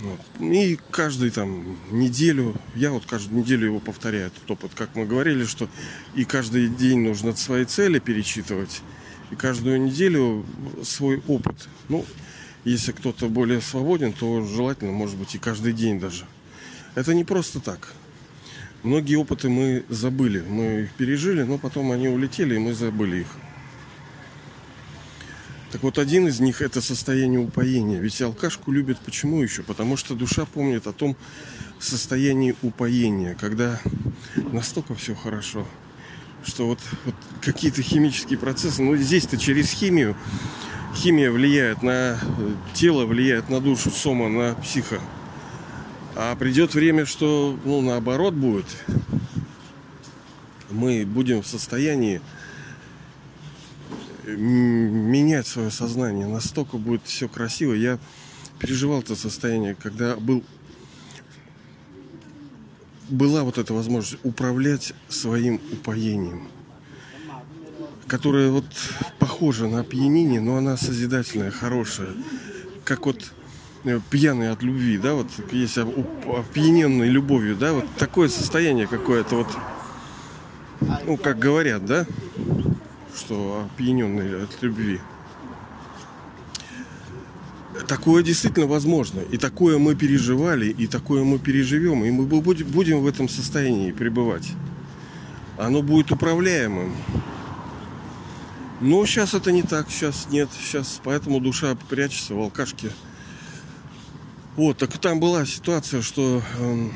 Вот. 0.00 0.20
И 0.40 0.78
каждую 0.90 1.30
там 1.30 1.78
неделю, 1.90 2.56
я 2.74 2.90
вот 2.90 3.04
каждую 3.06 3.40
неделю 3.40 3.66
его 3.66 3.80
повторяю, 3.80 4.28
этот 4.28 4.50
опыт. 4.50 4.72
Как 4.74 4.94
мы 4.94 5.04
говорили, 5.04 5.44
что 5.44 5.68
и 6.14 6.24
каждый 6.24 6.68
день 6.68 7.00
нужно 7.00 7.34
свои 7.36 7.64
цели 7.64 7.98
перечитывать, 7.98 8.82
и 9.30 9.34
каждую 9.34 9.80
неделю 9.82 10.44
свой 10.82 11.22
опыт. 11.28 11.68
Ну, 11.88 12.04
если 12.64 12.92
кто-то 12.92 13.28
более 13.28 13.60
свободен, 13.60 14.12
то 14.12 14.44
желательно, 14.44 14.92
может 14.92 15.16
быть, 15.16 15.34
и 15.34 15.38
каждый 15.38 15.72
день 15.72 15.98
даже. 15.98 16.24
Это 16.94 17.14
не 17.14 17.24
просто 17.24 17.60
так. 17.60 17.94
Многие 18.82 19.16
опыты 19.16 19.48
мы 19.48 19.84
забыли. 19.88 20.44
Мы 20.48 20.82
их 20.82 20.92
пережили, 20.92 21.42
но 21.42 21.58
потом 21.58 21.92
они 21.92 22.08
улетели, 22.08 22.56
и 22.56 22.58
мы 22.58 22.74
забыли 22.74 23.20
их. 23.20 23.28
Так 25.72 25.82
вот, 25.82 25.96
один 25.98 26.28
из 26.28 26.38
них 26.38 26.60
это 26.60 26.82
состояние 26.82 27.40
упоения. 27.40 27.98
Ведь 27.98 28.20
алкашку 28.20 28.70
любят 28.70 28.98
почему 28.98 29.42
еще? 29.42 29.62
Потому 29.62 29.96
что 29.96 30.14
душа 30.14 30.44
помнит 30.44 30.86
о 30.86 30.92
том 30.92 31.16
состоянии 31.80 32.54
упоения, 32.60 33.34
когда 33.40 33.80
настолько 34.36 34.94
все 34.94 35.14
хорошо, 35.14 35.66
что 36.44 36.66
вот, 36.66 36.78
вот 37.06 37.14
какие-то 37.40 37.80
химические 37.80 38.38
процессы, 38.38 38.82
ну 38.82 38.94
здесь-то 38.96 39.38
через 39.38 39.70
химию, 39.70 40.14
химия 40.94 41.30
влияет 41.30 41.82
на 41.82 42.20
тело, 42.74 43.06
влияет 43.06 43.48
на 43.48 43.58
душу, 43.58 43.90
сома, 43.90 44.28
на 44.28 44.54
психо. 44.56 45.00
А 46.14 46.36
придет 46.36 46.74
время, 46.74 47.06
что 47.06 47.58
ну, 47.64 47.80
наоборот 47.80 48.34
будет. 48.34 48.66
Мы 50.70 51.06
будем 51.06 51.42
в 51.42 51.46
состоянии 51.46 52.20
менять 54.36 55.46
свое 55.46 55.70
сознание. 55.70 56.26
Настолько 56.26 56.76
будет 56.76 57.02
все 57.04 57.28
красиво. 57.28 57.72
Я 57.72 57.98
переживал 58.58 59.00
это 59.00 59.16
состояние, 59.16 59.74
когда 59.74 60.16
был 60.16 60.44
была 63.08 63.42
вот 63.42 63.58
эта 63.58 63.74
возможность 63.74 64.24
управлять 64.24 64.94
своим 65.08 65.60
упоением, 65.70 66.48
которое 68.06 68.50
вот 68.50 68.64
похоже 69.18 69.68
на 69.68 69.80
опьянение, 69.80 70.40
но 70.40 70.56
она 70.56 70.76
созидательная, 70.76 71.50
хорошая. 71.50 72.08
Как 72.84 73.04
вот 73.04 73.32
Э, 73.84 73.98
пьяный 74.10 74.50
от 74.50 74.62
любви, 74.62 74.96
да, 74.96 75.14
вот 75.14 75.26
есть 75.50 75.76
опьяненный 75.76 77.08
любовью, 77.08 77.56
да, 77.56 77.72
вот 77.72 77.84
такое 77.98 78.28
состояние 78.28 78.86
какое-то 78.86 79.36
вот, 79.36 79.48
ну, 81.04 81.16
как 81.16 81.40
говорят, 81.40 81.84
да, 81.84 82.06
что 83.16 83.66
опьяненный 83.66 84.44
от 84.44 84.62
любви. 84.62 85.00
Такое 87.86 88.22
действительно 88.22 88.66
возможно. 88.66 89.20
И 89.20 89.38
такое 89.38 89.78
мы 89.78 89.94
переживали, 89.94 90.66
и 90.66 90.86
такое 90.86 91.24
мы 91.24 91.38
переживем. 91.38 92.04
И 92.04 92.10
мы 92.10 92.24
будем 92.24 93.00
в 93.00 93.06
этом 93.06 93.28
состоянии 93.28 93.92
пребывать. 93.92 94.48
Оно 95.58 95.82
будет 95.82 96.10
управляемым. 96.12 96.94
Но 98.80 99.04
сейчас 99.06 99.34
это 99.34 99.52
не 99.52 99.62
так, 99.62 99.90
сейчас 99.90 100.28
нет. 100.30 100.48
Сейчас 100.52 101.00
поэтому 101.02 101.40
душа 101.40 101.76
прячется 101.88 102.34
в 102.34 102.40
алкашке 102.40 102.90
вот, 104.54 104.76
так 104.76 104.98
там 104.98 105.18
была 105.18 105.46
ситуация, 105.46 106.02
что 106.02 106.42
э, 106.58 106.88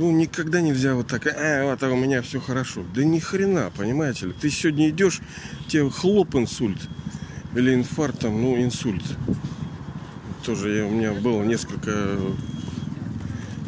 ну, 0.00 0.10
никогда 0.12 0.62
нельзя 0.62 0.94
вот 0.94 1.08
так, 1.08 1.26
а, 1.26 1.64
вот, 1.64 1.82
а 1.82 1.90
у 1.90 1.96
меня 1.96 2.22
все 2.22 2.40
хорошо. 2.40 2.82
Да 2.94 3.04
ни 3.04 3.18
хрена, 3.18 3.70
понимаете 3.76 4.28
ли. 4.28 4.32
Ты 4.32 4.48
сегодня 4.48 4.88
идешь, 4.88 5.20
тебе 5.68 5.90
хлоп 5.90 6.34
инсульт. 6.36 6.78
Или 7.54 7.74
инфаркт, 7.74 8.20
там, 8.20 8.40
ну, 8.40 8.56
инсульт. 8.56 9.02
Тоже 10.42 10.74
я, 10.74 10.86
у 10.86 10.90
меня 10.90 11.12
было 11.12 11.42
несколько 11.42 12.16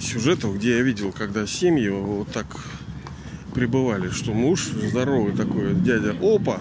сюжетов, 0.01 0.57
где 0.57 0.79
я 0.79 0.83
видел, 0.83 1.13
когда 1.13 1.47
семьи 1.47 1.91
вот 1.91 2.33
так 2.33 2.47
пребывали, 3.55 4.09
что 4.09 4.33
муж 4.33 4.71
здоровый 4.89 5.35
такой, 5.35 5.75
дядя, 5.75 6.17
опа, 6.23 6.61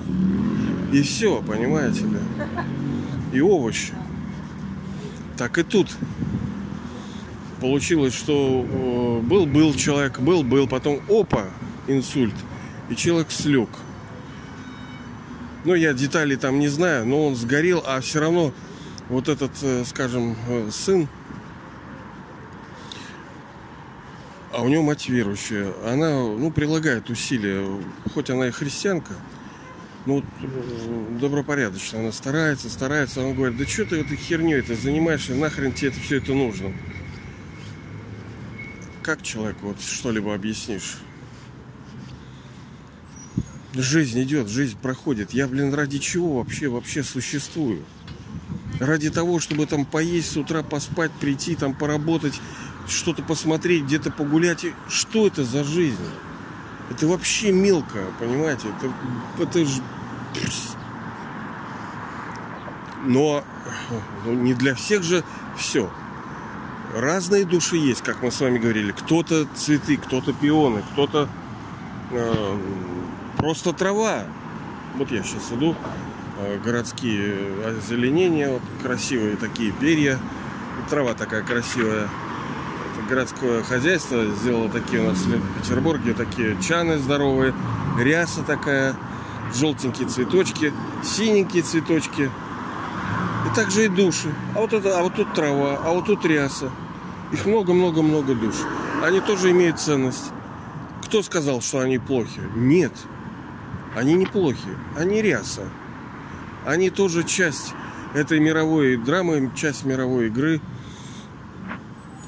и 0.91 1.01
все, 1.01 1.41
понимаете 1.41 2.01
ли. 2.01 2.17
И 3.31 3.39
овощи. 3.39 3.93
Так 5.37 5.57
и 5.57 5.63
тут 5.63 5.87
получилось, 7.61 8.13
что 8.13 9.21
был 9.23 9.45
был 9.45 9.73
человек, 9.75 10.19
был 10.19 10.43
был, 10.43 10.67
потом 10.67 10.99
опа, 11.07 11.45
инсульт, 11.87 12.35
и 12.89 12.95
человек 12.95 13.31
слег. 13.31 13.69
Ну, 15.63 15.75
я 15.75 15.93
деталей 15.93 16.37
там 16.37 16.59
не 16.59 16.67
знаю, 16.67 17.05
но 17.05 17.27
он 17.27 17.35
сгорел, 17.35 17.83
а 17.85 18.01
все 18.01 18.19
равно 18.19 18.51
вот 19.09 19.29
этот, 19.29 19.51
э, 19.61 19.83
скажем, 19.85 20.35
э, 20.49 20.69
сын, 20.71 21.07
а 24.51 24.63
у 24.63 24.67
него 24.67 24.81
мать 24.81 25.07
верующая, 25.07 25.71
она, 25.85 26.09
ну, 26.09 26.49
прилагает 26.49 27.09
усилия, 27.11 27.63
хоть 28.13 28.31
она 28.31 28.47
и 28.47 28.51
христианка, 28.51 29.13
ну, 30.05 30.23
э, 30.41 31.19
добропорядочно. 31.19 31.99
Она 31.99 32.11
старается, 32.11 32.69
старается. 32.69 33.21
Она 33.21 33.33
говорит, 33.33 33.57
да 33.57 33.65
что 33.65 33.85
ты 33.85 33.99
этой 33.99 34.17
херней 34.17 34.55
это 34.59 34.75
занимаешься, 34.75 35.35
нахрен 35.35 35.73
тебе 35.73 35.89
это 35.89 35.99
все 35.99 36.17
это 36.17 36.33
нужно? 36.33 36.73
Как 39.03 39.23
человек 39.23 39.57
вот 39.61 39.81
что-либо 39.81 40.35
объяснишь? 40.35 40.97
Жизнь 43.73 44.21
идет, 44.21 44.47
жизнь 44.47 44.77
проходит. 44.79 45.31
Я, 45.31 45.47
блин, 45.47 45.73
ради 45.73 45.97
чего 45.97 46.37
вообще, 46.37 46.67
вообще 46.67 47.03
существую? 47.03 47.83
Ради 48.79 49.09
того, 49.09 49.39
чтобы 49.39 49.65
там 49.65 49.85
поесть 49.85 50.31
с 50.31 50.37
утра, 50.37 50.61
поспать, 50.61 51.11
прийти, 51.11 51.55
там 51.55 51.73
поработать, 51.73 52.39
что-то 52.87 53.23
посмотреть, 53.23 53.85
где-то 53.85 54.11
погулять. 54.11 54.65
Что 54.87 55.25
это 55.25 55.45
за 55.45 55.63
жизнь? 55.63 55.97
Это 56.91 57.07
вообще 57.07 57.51
мелко, 57.51 58.05
понимаете? 58.19 58.67
Это, 58.77 59.43
это 59.43 59.65
ж... 59.65 59.81
Но 63.03 63.43
ну, 64.25 64.33
не 64.33 64.53
для 64.53 64.75
всех 64.75 65.01
же 65.01 65.23
все. 65.57 65.91
Разные 66.93 67.45
души 67.45 67.77
есть, 67.77 68.01
как 68.01 68.21
мы 68.21 68.31
с 68.31 68.39
вами 68.41 68.57
говорили. 68.57 68.91
Кто-то 68.91 69.47
цветы, 69.55 69.97
кто-то 69.97 70.33
пионы, 70.33 70.83
кто-то 70.91 71.29
э, 72.11 72.57
просто 73.37 73.71
трава. 73.71 74.23
Вот 74.95 75.09
я 75.11 75.23
сейчас 75.23 75.51
иду, 75.53 75.75
э, 76.39 76.59
городские 76.63 77.37
озеленения, 77.65 78.49
вот, 78.49 78.61
красивые 78.83 79.37
такие 79.37 79.71
перья, 79.71 80.19
трава 80.89 81.13
такая 81.13 81.43
красивая. 81.43 82.09
Это 82.93 83.07
городское 83.07 83.63
хозяйство 83.63 84.25
сделало 84.25 84.69
такие 84.69 85.01
у 85.01 85.05
нас 85.05 85.19
в 85.19 85.61
Петербурге, 85.61 86.13
такие 86.13 86.61
чаны 86.61 86.97
здоровые, 86.97 87.53
ряса 87.97 88.43
такая, 88.43 88.95
желтенькие 89.55 90.09
цветочки, 90.09 90.73
синенькие 91.03 91.63
цветочки. 91.63 92.29
И 93.51 93.55
также 93.55 93.85
и 93.85 93.87
души. 93.89 94.33
А 94.55 94.59
вот 94.59 94.73
это, 94.73 94.97
а 94.97 95.03
вот 95.03 95.15
тут 95.15 95.33
трава, 95.33 95.79
а 95.83 95.91
вот 95.91 96.05
тут 96.05 96.25
ряса. 96.25 96.71
Их 97.33 97.45
много-много-много 97.45 98.35
душ. 98.35 98.55
Они 99.03 99.19
тоже 99.19 99.51
имеют 99.51 99.79
ценность. 99.79 100.31
Кто 101.05 101.21
сказал, 101.23 101.61
что 101.61 101.79
они 101.79 101.97
плохи? 101.97 102.41
Нет. 102.55 102.93
Они 103.95 104.13
не 104.13 104.25
плохи. 104.25 104.77
Они 104.97 105.21
ряса. 105.21 105.67
Они 106.65 106.89
тоже 106.89 107.23
часть 107.23 107.73
этой 108.13 108.39
мировой 108.39 108.95
драмы, 108.97 109.51
часть 109.55 109.83
мировой 109.85 110.27
игры. 110.27 110.61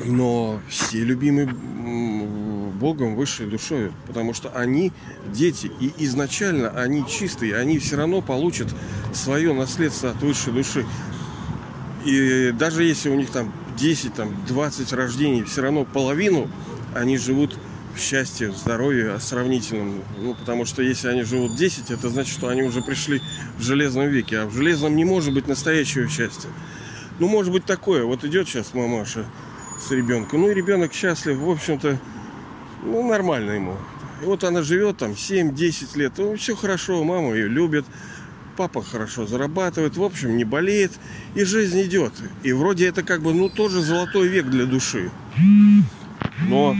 Но 0.03 0.59
все 0.67 1.03
любимы 1.03 1.45
Богом, 2.73 3.15
высшей 3.15 3.45
душой. 3.45 3.91
Потому 4.07 4.33
что 4.33 4.49
они 4.49 4.91
дети. 5.27 5.71
И 5.79 5.93
изначально 5.99 6.69
они 6.69 7.07
чистые. 7.07 7.55
Они 7.55 7.79
все 7.79 7.95
равно 7.95 8.21
получат 8.21 8.67
свое 9.13 9.53
наследство 9.53 10.09
от 10.09 10.21
высшей 10.21 10.51
души. 10.51 10.85
И 12.05 12.51
даже 12.51 12.83
если 12.83 13.09
у 13.09 13.15
них 13.15 13.29
там 13.29 13.53
10, 13.77 14.13
там, 14.13 14.35
20 14.47 14.93
рождений, 14.93 15.43
все 15.43 15.61
равно 15.61 15.85
половину 15.85 16.49
они 16.93 17.17
живут 17.17 17.57
в 17.95 17.99
счастье, 17.99 18.49
в 18.49 18.57
здоровье 18.57 19.19
сравнительном. 19.19 20.01
Ну, 20.19 20.33
потому 20.33 20.65
что 20.65 20.81
если 20.81 21.07
они 21.07 21.23
живут 21.23 21.55
10, 21.55 21.91
это 21.91 22.09
значит, 22.09 22.33
что 22.33 22.47
они 22.49 22.63
уже 22.63 22.81
пришли 22.81 23.21
в 23.57 23.61
железном 23.61 24.07
веке. 24.07 24.39
А 24.39 24.45
в 24.45 24.53
железном 24.53 24.95
не 24.95 25.05
может 25.05 25.33
быть 25.33 25.47
настоящего 25.47 26.07
счастья. 26.07 26.49
Ну, 27.19 27.27
может 27.27 27.53
быть 27.53 27.65
такое. 27.65 28.03
Вот 28.03 28.23
идет 28.23 28.47
сейчас 28.47 28.73
мамаша 28.73 29.25
с 29.79 29.91
ребенком. 29.91 30.41
Ну, 30.41 30.49
и 30.49 30.53
ребенок 30.53 30.93
счастлив, 30.93 31.37
в 31.37 31.49
общем-то, 31.49 31.99
ну, 32.83 33.07
нормально 33.07 33.51
ему. 33.51 33.77
И 34.21 34.25
вот 34.25 34.43
она 34.43 34.61
живет 34.63 34.97
там 34.97 35.11
7-10 35.11 35.97
лет. 35.97 36.13
Ну, 36.17 36.35
все 36.35 36.55
хорошо, 36.55 37.03
мама 37.03 37.33
ее 37.33 37.47
любит 37.47 37.85
папа 38.55 38.83
хорошо 38.83 39.25
зарабатывает, 39.25 39.97
в 39.97 40.03
общем, 40.03 40.37
не 40.37 40.43
болеет, 40.43 40.91
и 41.35 41.43
жизнь 41.43 41.81
идет. 41.81 42.13
И 42.43 42.53
вроде 42.53 42.87
это 42.87 43.03
как 43.03 43.21
бы, 43.21 43.33
ну, 43.33 43.49
тоже 43.49 43.81
золотой 43.81 44.27
век 44.27 44.47
для 44.47 44.65
души. 44.65 45.11
Но, 46.47 46.75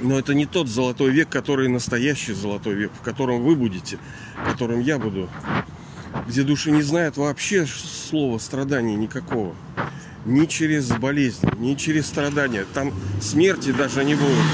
но 0.00 0.18
это 0.18 0.34
не 0.34 0.46
тот 0.46 0.68
золотой 0.68 1.10
век, 1.10 1.28
который 1.28 1.68
настоящий 1.68 2.32
золотой 2.32 2.74
век, 2.74 2.92
в 2.98 3.02
котором 3.02 3.42
вы 3.42 3.56
будете, 3.56 3.98
в 4.42 4.50
котором 4.50 4.80
я 4.80 4.98
буду. 4.98 5.28
Где 6.26 6.42
души 6.42 6.70
не 6.70 6.82
знают 6.82 7.16
вообще 7.16 7.66
слова 7.66 8.38
страдания 8.38 8.96
никакого. 8.96 9.54
Ни 10.24 10.46
через 10.46 10.88
болезнь, 10.88 11.48
ни 11.58 11.74
через 11.74 12.06
страдания. 12.06 12.66
Там 12.74 12.92
смерти 13.20 13.72
даже 13.72 14.04
не 14.04 14.14
будет. 14.14 14.44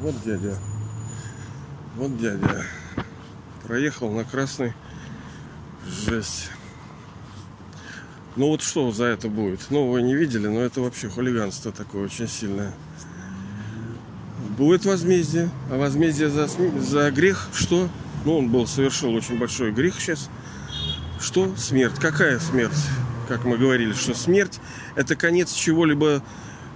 Вот 0.00 0.14
дядя. 0.24 0.58
Вот 1.94 2.18
дядя 2.18 2.64
проехал 3.66 4.10
на 4.10 4.24
красный. 4.24 4.72
Жесть. 5.86 6.50
Ну 8.34 8.48
вот 8.48 8.62
что 8.62 8.90
за 8.92 9.04
это 9.04 9.28
будет? 9.28 9.60
Ну, 9.68 9.90
вы 9.90 10.00
не 10.02 10.14
видели, 10.14 10.46
но 10.46 10.60
это 10.60 10.80
вообще 10.80 11.08
хулиганство 11.08 11.70
такое 11.70 12.04
очень 12.04 12.28
сильное. 12.28 12.72
Будет 14.56 14.86
возмездие. 14.86 15.50
А 15.70 15.76
возмездие 15.76 16.30
за, 16.30 16.46
за 16.46 17.10
грех 17.10 17.48
что? 17.52 17.88
Ну, 18.24 18.38
он 18.38 18.50
был 18.50 18.66
совершил 18.66 19.14
очень 19.14 19.38
большой 19.38 19.72
грех 19.72 20.00
сейчас. 20.00 20.30
Что? 21.20 21.54
Смерть. 21.56 21.98
Какая 22.00 22.38
смерть? 22.38 22.86
Как 23.28 23.44
мы 23.44 23.58
говорили, 23.58 23.92
что 23.92 24.14
смерть 24.14 24.60
это 24.96 25.14
конец 25.14 25.52
чего-либо, 25.52 26.22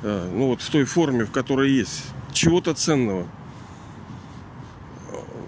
э, 0.02 0.30
ну 0.32 0.48
вот 0.48 0.60
в 0.60 0.70
той 0.70 0.84
форме, 0.84 1.24
в 1.24 1.30
которой 1.30 1.70
есть. 1.70 2.04
Чего-то 2.32 2.74
ценного. 2.74 3.26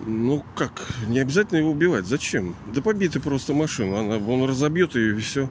Ну 0.07 0.45
как, 0.57 0.87
не 1.07 1.19
обязательно 1.19 1.59
его 1.59 1.71
убивать. 1.71 2.07
Зачем? 2.07 2.55
Да 2.75 2.81
побиты 2.81 3.21
просто 3.21 3.53
машину. 3.53 3.97
Она, 3.97 4.17
он 4.17 4.49
разобьет 4.49 4.95
ее 4.95 5.17
и 5.17 5.21
все. 5.21 5.51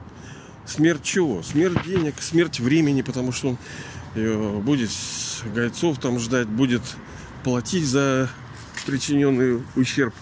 Смерть 0.66 1.02
чего? 1.02 1.42
Смерть 1.42 1.82
денег, 1.86 2.14
смерть 2.20 2.60
времени, 2.60 3.02
потому 3.02 3.32
что 3.32 3.50
он 3.50 3.58
э, 4.14 4.58
будет 4.58 4.90
гайцов 5.54 5.98
там 5.98 6.18
ждать, 6.18 6.48
будет 6.48 6.82
платить 7.42 7.86
за 7.86 8.28
причиненный 8.84 9.62
ущерб, 9.76 10.14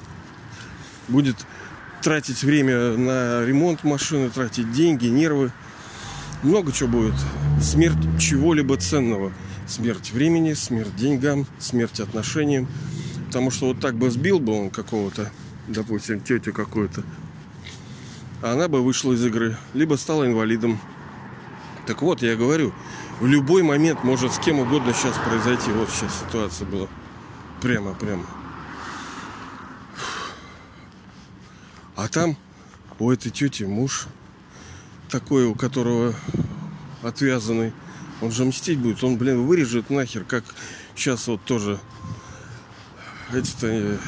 будет 1.09 1.37
тратить 2.03 2.44
время 2.44 2.96
на 2.96 3.44
ремонт 3.44 3.83
машины, 3.85 4.31
тратить 4.31 4.70
деньги, 4.72 5.07
нервы. 5.07 5.51
Много 6.42 6.70
чего 6.72 6.88
будет. 6.88 7.14
Смерть 7.61 7.96
чего-либо 8.20 8.77
ценного. 8.77 9.33
Смерть 9.66 10.12
времени, 10.12 10.53
смерть 10.53 10.94
деньгам, 10.94 11.46
смерть 11.59 11.99
отношениям. 11.99 12.68
Потому 13.27 13.51
что 13.51 13.67
вот 13.67 13.81
так 13.81 13.97
бы 13.97 14.11
сбил 14.11 14.39
бы 14.39 14.53
он 14.53 14.71
какого-то, 14.71 15.31
допустим, 15.69 16.21
тетю 16.21 16.53
какую-то, 16.53 17.03
а 18.43 18.53
она 18.53 18.69
бы 18.69 18.83
вышла 18.83 19.12
из 19.12 19.25
игры, 19.25 19.57
либо 19.75 19.95
стала 19.97 20.27
инвалидом. 20.27 20.79
Так 21.87 22.03
вот, 22.03 22.23
я 22.23 22.37
говорю, 22.37 22.73
в 23.21 23.27
любой 23.27 23.62
момент 23.62 24.05
может 24.05 24.33
с 24.33 24.39
кем 24.39 24.59
угодно 24.59 24.93
сейчас 24.93 25.17
произойти. 25.19 25.71
Вот 25.71 25.89
сейчас 25.89 26.21
ситуация 26.21 26.67
была. 26.67 26.89
Прямо, 27.62 27.95
прямо. 27.95 28.27
А 31.95 32.09
там 32.09 32.37
у 32.99 33.11
этой 33.11 33.31
тети 33.31 33.65
муж 33.65 34.07
такой, 35.09 35.47
у 35.47 35.55
которого 35.55 36.15
отвязанный. 37.03 37.73
Он 38.21 38.31
же 38.31 38.45
мстить 38.45 38.79
будет. 38.79 39.03
Он, 39.03 39.17
блин, 39.17 39.47
вырежет 39.47 39.91
нахер, 39.91 40.25
как 40.25 40.45
сейчас 40.95 41.27
вот 41.27 41.43
тоже 41.45 41.79
эти-то 43.33 43.67
э, 43.67 43.99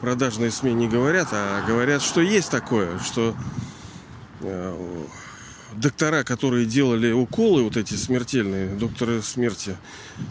продажные 0.00 0.50
СМИ 0.50 0.72
не 0.72 0.88
говорят, 0.88 1.28
а 1.32 1.64
говорят, 1.66 2.02
что 2.02 2.20
есть 2.20 2.50
такое, 2.50 2.98
что 3.00 3.34
э, 4.40 5.04
доктора, 5.74 6.24
которые 6.24 6.66
делали 6.66 7.12
уколы 7.12 7.62
вот 7.62 7.76
эти 7.76 7.94
смертельные, 7.94 8.68
докторы 8.68 9.22
смерти 9.22 9.76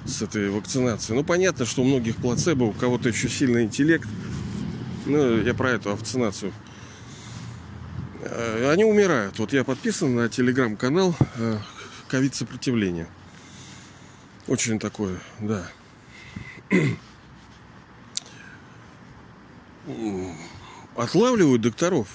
с 0.05 0.21
этой 0.21 0.49
вакцинацией, 0.49 1.17
ну 1.17 1.23
понятно, 1.23 1.65
что 1.65 1.81
у 1.81 1.85
многих 1.85 2.17
плацебо, 2.17 2.63
у 2.63 2.71
кого-то 2.71 3.09
еще 3.09 3.29
сильный 3.29 3.63
интеллект, 3.63 4.07
ну 5.05 5.41
я 5.41 5.53
про 5.53 5.71
эту 5.71 5.91
вакцинацию, 5.91 6.53
э, 8.21 8.71
они 8.71 8.83
умирают. 8.83 9.37
Вот 9.39 9.53
я 9.53 9.63
подписан 9.63 10.15
на 10.15 10.29
телеграм-канал 10.29 11.15
ковид 12.07 12.35
сопротивления. 12.35 13.07
Очень 14.47 14.79
такое, 14.79 15.19
да 15.39 15.65
отлавливают 20.95 21.61
докторов 21.61 22.07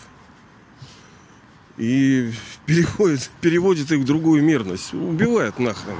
и 1.76 2.32
переходят, 2.66 3.30
переводят 3.40 3.90
их 3.92 4.00
в 4.00 4.04
другую 4.04 4.42
мерность. 4.42 4.92
Убивают 4.94 5.58
нахрен. 5.58 5.96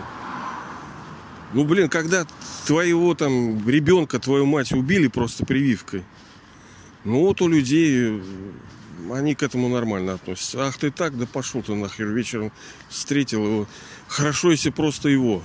Ну, 1.55 1.65
блин, 1.65 1.89
когда 1.89 2.27
твоего 2.67 3.15
там 3.15 3.67
ребенка, 3.69 4.19
твою 4.19 4.45
мать 4.45 4.73
убили 4.73 5.07
просто 5.07 5.47
прививкой, 5.47 6.05
ну 7.05 7.21
вот 7.21 7.41
у 7.41 7.49
людей 7.49 8.23
они 9.11 9.35
к 9.35 9.43
этому 9.43 9.69
нормально 9.69 10.15
относятся. 10.15 10.67
Ах 10.67 10.77
ты 10.77 10.91
так, 10.91 11.17
да 11.17 11.27
пошел 11.27 11.63
ты 11.63 11.75
нахер 11.75 12.09
вечером 12.09 12.53
встретил 12.91 13.45
его. 13.47 13.67
Хорошо, 14.09 14.51
если 14.51 14.71
просто 14.71 15.09
его. 15.09 15.43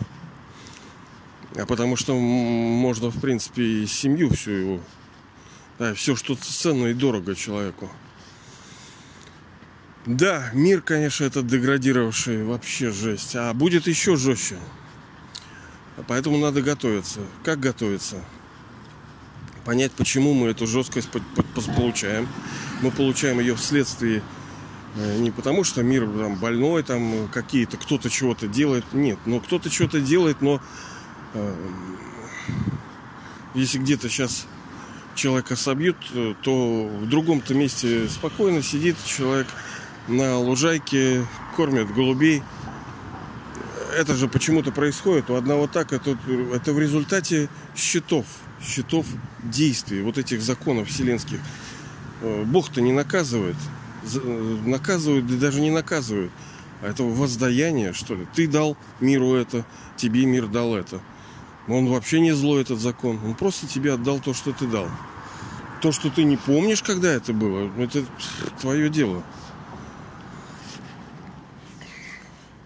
А 1.56 1.66
потому 1.66 1.96
что 1.96 2.16
можно, 2.16 3.10
в 3.10 3.22
принципе, 3.22 3.64
и 3.64 3.86
семью 3.86 4.32
всю 4.32 4.52
его 4.52 4.80
да, 5.84 5.94
все, 5.94 6.16
что 6.16 6.36
ценно 6.36 6.88
и 6.88 6.94
дорого 6.94 7.36
человеку. 7.36 7.90
Да, 10.06 10.50
мир, 10.54 10.82
конечно, 10.82 11.24
это 11.24 11.42
деградировавший 11.42 12.44
вообще 12.44 12.92
жесть. 12.92 13.36
А 13.36 13.54
будет 13.54 13.88
еще 13.88 14.16
жестче. 14.16 14.58
Поэтому 16.08 16.38
надо 16.38 16.62
готовиться. 16.62 17.22
Как 17.44 17.60
готовиться? 17.60 18.24
Понять, 19.64 19.94
почему 19.94 20.34
мы 20.34 20.50
эту 20.50 20.68
жесткость 20.68 21.10
получаем. 21.76 22.28
Мы 22.82 22.92
получаем 22.92 23.40
ее 23.40 23.56
вследствие 23.56 24.22
Э, 24.96 25.18
не 25.18 25.32
потому, 25.32 25.64
что 25.64 25.82
мир 25.82 26.06
там 26.06 26.36
больной, 26.36 26.84
там 26.84 27.28
какие-то, 27.30 27.78
кто-то 27.78 28.10
чего-то 28.10 28.48
делает. 28.48 28.86
Нет, 28.94 29.18
но 29.26 29.40
кто-то 29.40 29.70
что-то 29.72 30.00
делает, 30.00 30.42
но 30.42 30.62
э, 31.34 31.56
если 33.56 33.80
где-то 33.80 34.10
сейчас 34.10 34.46
человека 35.16 35.56
собьют, 35.56 35.98
то 36.42 36.88
в 36.88 37.08
другом-то 37.08 37.54
месте 37.54 38.08
спокойно 38.10 38.62
сидит 38.62 38.96
человек 39.06 39.48
на 40.08 40.38
лужайке, 40.38 41.26
кормит 41.56 41.94
голубей. 41.94 42.44
Это 43.96 44.16
же 44.16 44.28
почему-то 44.28 44.72
происходит. 44.72 45.30
У 45.30 45.36
одного 45.36 45.68
так, 45.68 45.94
это, 45.94 46.18
это 46.54 46.74
в 46.74 46.80
результате 46.80 47.50
счетов, 47.76 48.26
счетов 48.62 49.06
действий, 49.44 50.02
вот 50.02 50.18
этих 50.18 50.42
законов 50.42 50.90
вселенских. 50.90 51.40
Э, 52.22 52.44
Бог-то 52.44 52.82
не 52.82 52.92
наказывает. 52.92 53.56
Э, 54.16 54.58
наказывают, 54.66 55.28
да 55.28 55.36
даже 55.36 55.62
не 55.62 55.70
наказывают. 55.70 56.32
А 56.82 56.90
это 56.90 57.04
воздаяние, 57.04 57.94
что 57.94 58.16
ли. 58.16 58.28
Ты 58.34 58.48
дал 58.48 58.78
миру 59.00 59.36
это, 59.36 59.64
тебе 59.96 60.26
мир 60.26 60.48
дал 60.48 60.76
это. 60.76 61.00
Он 61.68 61.88
вообще 61.88 62.20
не 62.20 62.34
злой, 62.34 62.62
этот 62.62 62.80
закон. 62.80 63.20
Он 63.24 63.36
просто 63.36 63.68
тебе 63.68 63.94
отдал 63.94 64.20
то, 64.20 64.34
что 64.34 64.52
ты 64.52 64.68
дал. 64.68 64.90
То, 65.82 65.92
что 65.92 66.10
ты 66.10 66.24
не 66.24 66.38
помнишь, 66.38 66.82
когда 66.82 67.12
это 67.12 67.34
было, 67.34 67.72
это 67.78 68.06
твое 68.60 68.90
дело. 68.90 69.24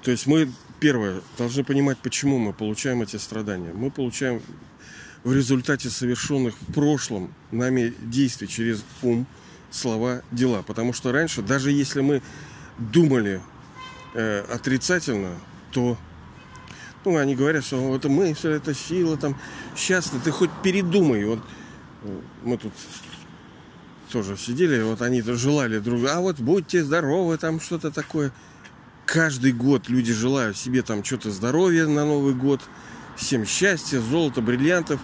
То 0.04 0.12
есть 0.12 0.26
мы, 0.26 0.52
первое, 0.80 1.22
должны 1.38 1.64
понимать, 1.64 1.98
почему 1.98 2.38
мы 2.38 2.54
получаем 2.54 3.02
эти 3.02 3.18
страдания. 3.18 3.74
Мы 3.74 3.92
получаем 3.92 4.42
в 5.24 5.34
результате 5.34 5.90
совершенных 5.90 6.56
в 6.62 6.74
прошлом 6.74 7.34
нами 7.52 7.94
действий 8.02 8.48
через 8.48 8.84
ум, 9.02 9.28
слова, 9.70 10.22
дела. 10.32 10.62
Потому 10.62 10.94
что 10.94 11.12
раньше, 11.12 11.42
даже 11.42 11.72
если 11.72 12.02
мы 12.02 12.22
думали 12.78 13.42
э, 14.14 14.46
отрицательно, 14.50 15.36
то 15.72 15.98
ну, 17.08 17.18
они 17.18 17.36
говорят, 17.36 17.64
что 17.64 17.96
это 17.96 18.10
мы, 18.10 18.34
все 18.34 18.52
это 18.52 18.74
сила, 18.74 19.16
там, 19.16 19.38
счастье, 19.76 20.20
ты 20.24 20.32
хоть 20.32 20.50
передумай. 20.62 21.24
Вот 21.24 21.40
мы 22.44 22.58
тут 22.58 22.74
тоже 24.12 24.38
сидели, 24.38 24.82
вот 24.82 25.02
они 25.02 25.22
-то 25.22 25.36
желали 25.36 25.80
друг 25.80 26.06
а 26.10 26.20
вот 26.20 26.40
будьте 26.40 26.84
здоровы, 26.84 27.38
там 27.38 27.60
что-то 27.60 27.92
такое. 27.92 28.32
Каждый 29.06 29.54
год 29.54 29.88
люди 29.88 30.14
желают 30.14 30.58
себе 30.58 30.82
там 30.82 31.04
что-то 31.04 31.32
здоровья 31.32 31.88
на 31.88 32.06
Новый 32.06 32.34
год, 32.34 32.62
всем 33.16 33.46
счастья, 33.46 34.00
золота, 34.02 34.42
бриллиантов. 34.42 35.00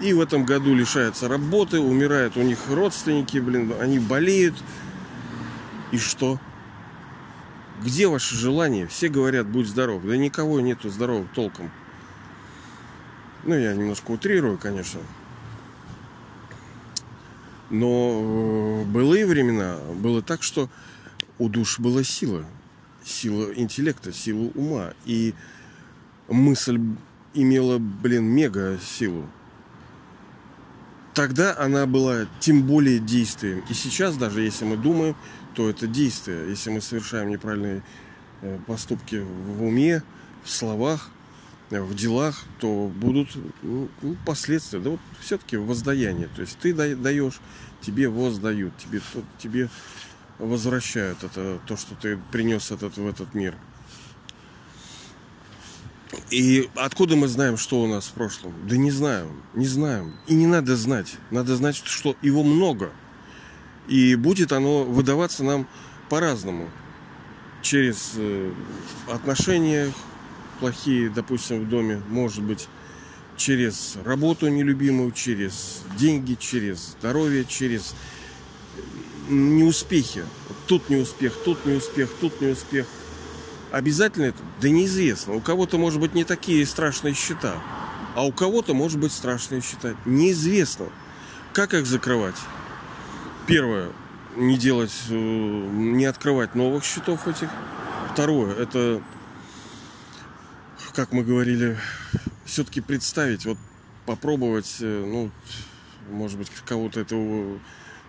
И 0.00 0.12
в 0.12 0.20
этом 0.20 0.46
году 0.46 0.74
лишаются 0.74 1.28
работы, 1.28 1.78
умирают 1.80 2.36
у 2.36 2.42
них 2.42 2.58
родственники, 2.68 3.38
блин, 3.38 3.74
они 3.80 3.98
болеют. 3.98 4.54
И 5.90 5.98
что? 5.98 6.38
Где 7.82 8.08
ваше 8.08 8.36
желание? 8.36 8.86
Все 8.86 9.08
говорят, 9.08 9.46
будь 9.46 9.66
здоров. 9.66 10.02
Да 10.04 10.16
никого 10.16 10.60
нету 10.60 10.90
здоровых 10.90 11.30
толком. 11.32 11.70
Ну, 13.44 13.54
я 13.54 13.74
немножко 13.74 14.10
утрирую, 14.10 14.58
конечно. 14.58 15.00
Но 17.70 18.82
э, 18.82 18.84
былые 18.84 19.26
времена 19.26 19.78
было 19.94 20.20
так, 20.20 20.42
что 20.42 20.68
у 21.38 21.48
душ 21.48 21.78
была 21.78 22.02
сила. 22.04 22.44
Сила 23.02 23.50
интеллекта, 23.54 24.12
сила 24.12 24.50
ума. 24.54 24.92
И 25.06 25.34
мысль 26.28 26.78
имела, 27.32 27.78
блин, 27.78 28.24
мега 28.24 28.78
силу. 28.84 29.26
Тогда 31.20 31.54
она 31.58 31.84
была 31.84 32.26
тем 32.40 32.62
более 32.62 32.98
действием. 32.98 33.62
И 33.68 33.74
сейчас 33.74 34.16
даже, 34.16 34.40
если 34.40 34.64
мы 34.64 34.78
думаем, 34.78 35.14
то 35.54 35.68
это 35.68 35.86
действие. 35.86 36.48
Если 36.48 36.70
мы 36.70 36.80
совершаем 36.80 37.28
неправильные 37.28 37.82
э, 38.40 38.58
поступки 38.66 39.16
в 39.16 39.62
уме, 39.62 40.02
в 40.42 40.48
словах, 40.48 41.10
э, 41.68 41.78
в 41.78 41.94
делах, 41.94 42.42
то 42.58 42.90
будут 42.96 43.28
ну, 43.62 43.90
ну, 44.00 44.16
последствия. 44.24 44.78
Да 44.78 44.92
вот 44.92 45.00
все-таки 45.20 45.58
воздаяние. 45.58 46.30
То 46.34 46.40
есть 46.40 46.56
ты 46.58 46.72
даешь, 46.72 47.38
тебе 47.82 48.08
воздают, 48.08 48.72
тебе, 48.78 49.02
тебе 49.36 49.68
возвращают 50.38 51.22
это, 51.22 51.60
то, 51.66 51.76
что 51.76 51.94
ты 51.96 52.18
принес 52.32 52.70
этот, 52.70 52.96
в 52.96 53.06
этот 53.06 53.34
мир. 53.34 53.54
И 56.30 56.68
откуда 56.76 57.16
мы 57.16 57.28
знаем, 57.28 57.56
что 57.56 57.82
у 57.82 57.86
нас 57.86 58.06
в 58.06 58.12
прошлом? 58.12 58.54
Да 58.68 58.76
не 58.76 58.90
знаем, 58.90 59.42
не 59.54 59.66
знаем. 59.66 60.14
И 60.28 60.34
не 60.34 60.46
надо 60.46 60.76
знать. 60.76 61.16
Надо 61.30 61.56
знать, 61.56 61.76
что 61.76 62.16
его 62.22 62.42
много– 62.42 62.90
и 63.90 64.14
будет 64.14 64.52
оно 64.52 64.84
выдаваться 64.84 65.44
нам 65.44 65.66
по-разному. 66.08 66.70
Через 67.60 68.12
э, 68.16 68.52
отношения 69.08 69.92
плохие, 70.60 71.10
допустим, 71.10 71.64
в 71.64 71.68
доме, 71.68 72.00
может 72.08 72.42
быть, 72.42 72.68
через 73.36 73.98
работу 74.04 74.48
нелюбимую, 74.48 75.10
через 75.10 75.82
деньги, 75.98 76.34
через 76.34 76.94
здоровье, 76.98 77.44
через 77.44 77.94
неуспехи. 79.28 80.24
Тут 80.66 80.88
не 80.88 80.96
успех, 80.96 81.34
тут 81.44 81.66
не 81.66 81.74
успех, 81.74 82.10
тут 82.20 82.40
не 82.40 82.48
успех. 82.48 82.86
Обязательно 83.70 84.24
это? 84.24 84.38
Да 84.60 84.68
неизвестно. 84.68 85.34
У 85.34 85.40
кого-то, 85.40 85.78
может 85.78 86.00
быть, 86.00 86.14
не 86.14 86.24
такие 86.24 86.66
страшные 86.66 87.14
счета, 87.14 87.54
а 88.16 88.26
у 88.26 88.32
кого-то, 88.32 88.74
может 88.74 88.98
быть, 88.98 89.12
страшные 89.12 89.60
счета. 89.60 89.94
Неизвестно. 90.04 90.86
Как 91.52 91.74
их 91.74 91.86
закрывать? 91.86 92.36
Первое, 93.46 93.90
не 94.36 94.56
делать, 94.56 94.94
э, 95.08 95.14
не 95.14 96.04
открывать 96.04 96.54
новых 96.54 96.84
счетов 96.84 97.26
этих. 97.26 97.48
Второе, 98.12 98.54
это, 98.54 99.02
как 100.94 101.12
мы 101.12 101.22
говорили, 101.22 101.78
все-таки 102.44 102.80
представить, 102.80 103.44
вот 103.44 103.58
попробовать, 104.06 104.76
э, 104.80 105.04
ну, 105.06 105.30
может 106.10 106.38
быть, 106.38 106.50
кого-то 106.64 107.00
это 107.00 107.16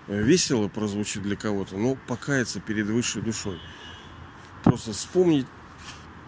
весело 0.08 0.68
прозвучит 0.68 1.22
для 1.24 1.36
кого-то, 1.36 1.78
но 1.78 1.96
покаяться 2.08 2.60
перед 2.60 2.88
высшей 2.88 3.22
душой. 3.22 3.60
Просто 4.72 4.94
вспомнить, 4.94 5.48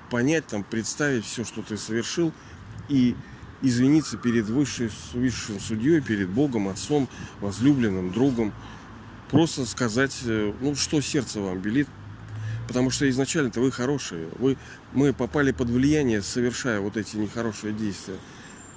понять, 0.10 0.45
там, 0.47 0.65
представить 0.65 1.23
все, 1.23 1.45
что 1.45 1.62
ты 1.62 1.77
совершил, 1.77 2.34
и 2.89 3.15
извиниться 3.62 4.17
перед 4.17 4.47
высшей, 4.47 4.91
высшим 5.13 5.62
судьей, 5.62 6.01
перед 6.01 6.27
Богом, 6.27 6.67
Отцом, 6.67 7.08
возлюбленным, 7.39 8.12
другом, 8.12 8.51
просто 9.32 9.65
сказать, 9.65 10.19
э, 10.25 10.51
ну, 10.60 10.75
что 10.75 10.99
сердце 10.99 11.39
вам 11.39 11.60
белит, 11.60 11.88
потому 12.67 12.89
что 12.89 13.10
изначально-то 13.10 13.62
вы 13.62 13.71
хорошие. 13.71 14.27
Вы, 14.38 14.58
мы 14.91 15.13
попали 15.13 15.53
под 15.53 15.69
влияние, 15.69 16.21
совершая 16.21 16.82
вот 16.82 16.97
эти 16.97 17.15
нехорошие 17.15 17.71
действия. 17.71 18.17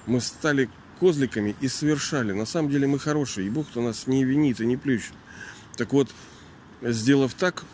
Мы 0.07 0.20
стали 0.20 0.70
козликами 1.00 1.57
и 1.61 1.66
совершали. 1.66 2.31
На 2.31 2.46
самом 2.46 2.70
деле 2.70 2.87
мы 2.87 3.00
хорошие, 3.00 3.48
и 3.48 3.50
Бог-то 3.50 3.81
нас 3.81 4.07
не 4.07 4.22
винит 4.22 4.61
и 4.61 4.64
не 4.64 4.76
плющит. 4.76 5.14
Так 5.76 5.92
вот, 5.92 6.14
сделав 6.83 7.35
так, 7.35 7.64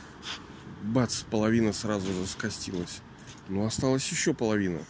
бац, 0.83 1.23
половина 1.23 1.73
сразу 1.73 2.07
же 2.13 2.27
скостилась. 2.27 3.01
Но 3.49 3.65
осталась 3.65 4.09
еще 4.09 4.35
половина. 4.35 4.81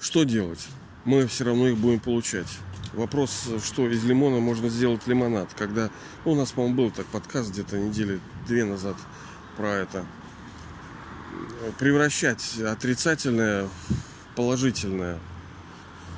Что 0.00 0.24
делать? 0.24 0.66
Мы 1.04 1.26
все 1.26 1.44
равно 1.44 1.68
их 1.68 1.78
будем 1.78 2.00
получать. 2.00 2.48
Вопрос, 2.92 3.48
что 3.64 3.88
из 3.88 4.04
лимона 4.04 4.40
можно 4.40 4.68
сделать 4.68 5.06
лимонад. 5.06 5.48
Когда 5.56 5.90
ну, 6.24 6.32
у 6.32 6.34
нас, 6.34 6.52
по-моему, 6.52 6.76
был 6.76 6.90
так 6.90 7.06
подкаст 7.06 7.50
где-то 7.50 7.78
недели 7.78 8.20
две 8.48 8.64
назад 8.64 8.96
про 9.56 9.70
это. 9.70 10.04
Превращать 11.78 12.58
отрицательное 12.58 13.66
в 13.66 14.36
положительное. 14.36 15.18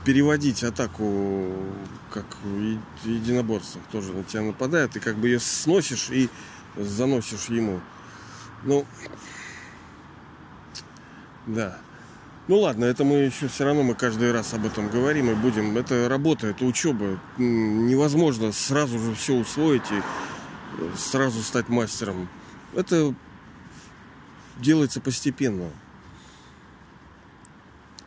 Переводить 0.05 0.65
атаку, 0.65 1.53
как 2.13 2.25
в 2.43 3.09
единоборствах 3.09 3.85
тоже 3.93 4.13
на 4.13 4.25
тебя 4.25 4.43
нападает, 4.43 4.97
и 4.97 5.01
как 5.01 5.17
бы 5.17 5.29
ее 5.29 5.39
сносишь 5.39 6.09
и 6.11 6.29
заносишь 6.77 7.47
ему. 7.47 7.81
Ну, 8.65 8.87
да. 11.47 11.79
Ну 12.49 12.59
ладно, 12.59 12.85
это 12.85 13.05
мы 13.05 13.19
еще 13.19 13.49
все 13.49 13.65
равно 13.65 13.83
мы 13.83 13.95
каждый 13.95 14.33
раз 14.33 14.53
об 14.53 14.67
этом 14.67 14.89
говорим 14.89 15.31
и 15.31 15.35
будем. 15.35 15.77
Это 15.77 16.09
работа, 16.09 16.49
это 16.49 16.65
учеба. 16.65 17.21
Невозможно 17.39 18.53
сразу 18.53 18.99
же 18.99 19.15
все 19.15 19.35
усвоить 19.35 19.91
и 19.91 19.97
э, 19.97 20.91
сразу 20.97 21.41
стать 21.43 21.69
мастером. 21.69 22.29
Это 22.75 23.15
делается 24.59 25.01
постепенно. 25.01 25.71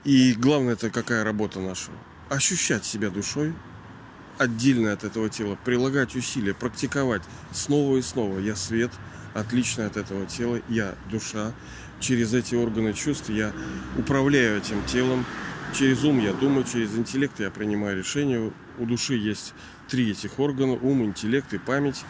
И 0.04 0.34
главное 0.34 0.74
это 0.74 0.90
какая 0.90 1.24
работа 1.24 1.60
наша. 1.60 1.92
Ощущать 2.30 2.86
себя 2.86 3.10
душой, 3.10 3.54
отдельно 4.38 4.94
от 4.94 5.04
этого 5.04 5.30
тела, 5.30 5.58
прилагать 5.64 6.16
усилия, 6.16 6.54
практиковать 6.54 7.22
снова 7.52 7.98
и 7.98 8.02
снова. 8.02 8.40
Я 8.40 8.56
свет, 8.56 8.92
отличный 9.34 9.88
от 9.88 9.98
этого 9.98 10.26
тела, 10.26 10.62
я 10.70 10.96
душа, 11.12 11.54
через 12.00 12.34
эти 12.34 12.56
органы 12.56 12.94
чувств 12.94 13.30
я 13.30 13.52
управляю 13.98 14.58
этим 14.58 14.84
телом. 14.86 15.26
Через 15.74 16.04
ум 16.04 16.20
я 16.20 16.34
думаю, 16.34 16.64
через 16.64 16.96
интеллект 16.96 17.40
я 17.40 17.52
принимаю 17.52 17.98
решения. 17.98 18.52
У 18.78 18.86
души 18.86 19.16
есть 19.16 19.54
три 19.90 20.12
этих 20.12 20.40
органа. 20.40 20.74
Ум, 20.74 21.04
интеллект 21.04 21.54
и 21.54 21.58
память. 21.58 22.06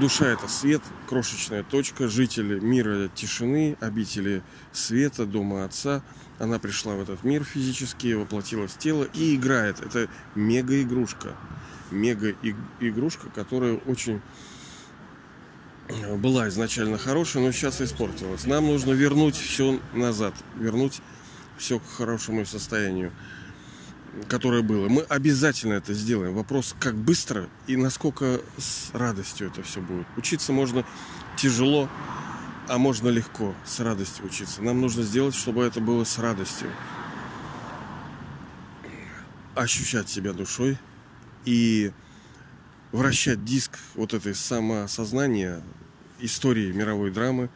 Душа 0.00 0.26
это 0.26 0.48
свет, 0.48 0.82
крошечная 1.06 1.62
точка, 1.62 2.08
жители 2.08 2.58
мира 2.58 3.08
тишины, 3.14 3.76
обители 3.80 4.42
света, 4.72 5.26
дома 5.26 5.64
Отца. 5.64 6.02
Она 6.38 6.58
пришла 6.58 6.94
в 6.94 7.02
этот 7.02 7.24
мир 7.24 7.44
физически, 7.44 8.14
воплотилась 8.14 8.72
в 8.72 8.78
тело 8.78 9.04
и 9.12 9.36
играет. 9.36 9.80
Это 9.80 10.08
мега-игрушка. 10.34 11.36
Мега-игрушка, 11.90 13.28
которая 13.34 13.74
очень 13.86 14.22
была 16.16 16.48
изначально 16.48 16.96
хорошая, 16.96 17.42
но 17.42 17.52
сейчас 17.52 17.82
испортилась. 17.82 18.46
Нам 18.46 18.66
нужно 18.66 18.92
вернуть 18.92 19.36
все 19.36 19.78
назад, 19.92 20.34
вернуть 20.56 21.02
все 21.58 21.78
к 21.78 21.86
хорошему 21.86 22.46
состоянию 22.46 23.12
которое 24.28 24.62
было. 24.62 24.88
Мы 24.88 25.02
обязательно 25.02 25.74
это 25.74 25.94
сделаем. 25.94 26.34
Вопрос, 26.34 26.74
как 26.78 26.94
быстро 26.94 27.48
и 27.66 27.76
насколько 27.76 28.40
с 28.58 28.90
радостью 28.92 29.48
это 29.48 29.62
все 29.62 29.80
будет. 29.80 30.06
Учиться 30.16 30.52
можно 30.52 30.84
тяжело, 31.36 31.88
а 32.68 32.78
можно 32.78 33.08
легко 33.08 33.54
с 33.64 33.80
радостью 33.80 34.26
учиться. 34.26 34.62
Нам 34.62 34.80
нужно 34.80 35.02
сделать, 35.02 35.34
чтобы 35.34 35.64
это 35.64 35.80
было 35.80 36.04
с 36.04 36.18
радостью. 36.18 36.70
Ощущать 39.54 40.08
себя 40.08 40.32
душой 40.32 40.78
и 41.44 41.92
вращать 42.92 43.44
диск 43.44 43.78
вот 43.94 44.14
этой 44.14 44.34
самосознания 44.34 45.62
истории 46.20 46.72
мировой 46.72 47.10
драмы, 47.10 47.50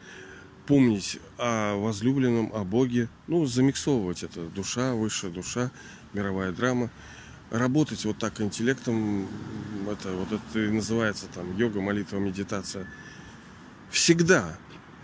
помнить 0.65 1.19
о 1.37 1.75
возлюбленном, 1.77 2.51
о 2.53 2.63
Боге, 2.63 3.07
ну, 3.27 3.45
замиксовывать 3.45 4.23
это. 4.23 4.47
Душа, 4.47 4.93
высшая 4.93 5.31
душа, 5.31 5.71
мировая 6.17 6.51
драма. 6.51 6.89
Работать 7.51 8.03
вот 8.03 8.17
так 8.17 8.41
интеллектом, 8.41 9.27
это 9.89 10.11
вот 10.11 10.33
это 10.33 10.59
и 10.59 10.69
называется 10.69 11.27
там 11.33 11.55
йога, 11.55 11.79
молитва, 11.79 12.17
медитация. 12.17 12.87
Всегда, 13.89 14.57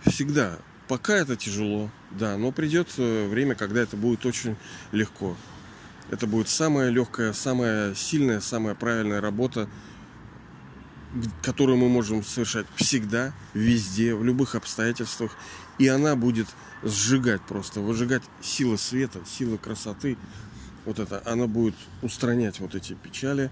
всегда. 0.04 0.58
Пока 0.86 1.14
это 1.14 1.36
тяжело, 1.36 1.90
да, 2.10 2.36
но 2.36 2.52
придет 2.52 2.88
э, 2.98 3.26
время, 3.28 3.54
когда 3.54 3.80
это 3.80 3.96
будет 3.96 4.26
очень 4.26 4.56
легко. 4.92 5.34
Это 6.10 6.26
будет 6.26 6.50
самая 6.50 6.90
легкая, 6.90 7.32
самая 7.32 7.94
сильная, 7.94 8.40
самая 8.40 8.74
правильная 8.74 9.22
работа, 9.22 9.70
которую 11.42 11.78
мы 11.78 11.88
можем 11.88 12.22
совершать 12.22 12.66
всегда, 12.76 13.32
везде, 13.54 14.14
в 14.14 14.22
любых 14.22 14.54
обстоятельствах. 14.54 15.34
И 15.78 15.88
она 15.88 16.14
будет 16.14 16.48
сжигать 16.82 17.40
просто, 17.40 17.80
выжигать 17.80 18.22
силы 18.42 18.76
света, 18.76 19.20
силы 19.26 19.56
красоты, 19.56 20.18
вот 20.84 20.98
это, 20.98 21.22
она 21.24 21.46
будет 21.46 21.74
устранять 22.02 22.60
вот 22.60 22.74
эти 22.74 22.94
печали, 22.94 23.50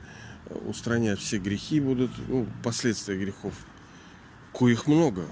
устранять 0.66 1.18
все 1.18 1.38
грехи 1.38 1.81
будут, 1.81 2.11
ну, 2.29 2.47
последствия 2.62 3.18
грехов, 3.18 3.55
коих 4.53 4.87
много. 4.87 5.27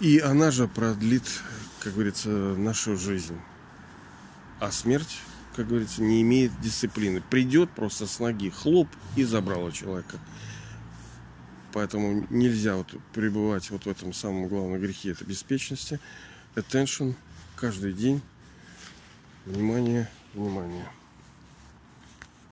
И 0.00 0.18
она 0.18 0.50
же 0.50 0.66
продлит, 0.66 1.24
как 1.80 1.94
говорится, 1.94 2.28
нашу 2.28 2.96
жизнь. 2.96 3.38
А 4.60 4.70
смерть, 4.70 5.18
как 5.54 5.68
говорится, 5.68 6.02
не 6.02 6.22
имеет 6.22 6.58
дисциплины. 6.60 7.20
Придет 7.20 7.70
просто 7.70 8.06
с 8.06 8.18
ноги, 8.18 8.50
хлоп 8.50 8.88
и 9.16 9.24
забрала 9.24 9.70
человека. 9.72 10.18
Поэтому 11.72 12.26
нельзя 12.30 12.76
вот 12.76 12.94
пребывать 13.12 13.68
вот 13.70 13.84
в 13.84 13.88
этом 13.88 14.12
самом 14.12 14.48
главном 14.48 14.80
грехе, 14.80 15.10
это 15.10 15.24
беспечности, 15.24 15.98
attention, 16.54 17.14
каждый 17.56 17.92
день. 17.92 18.20
Внимание, 19.46 20.08
внимание. 20.34 20.86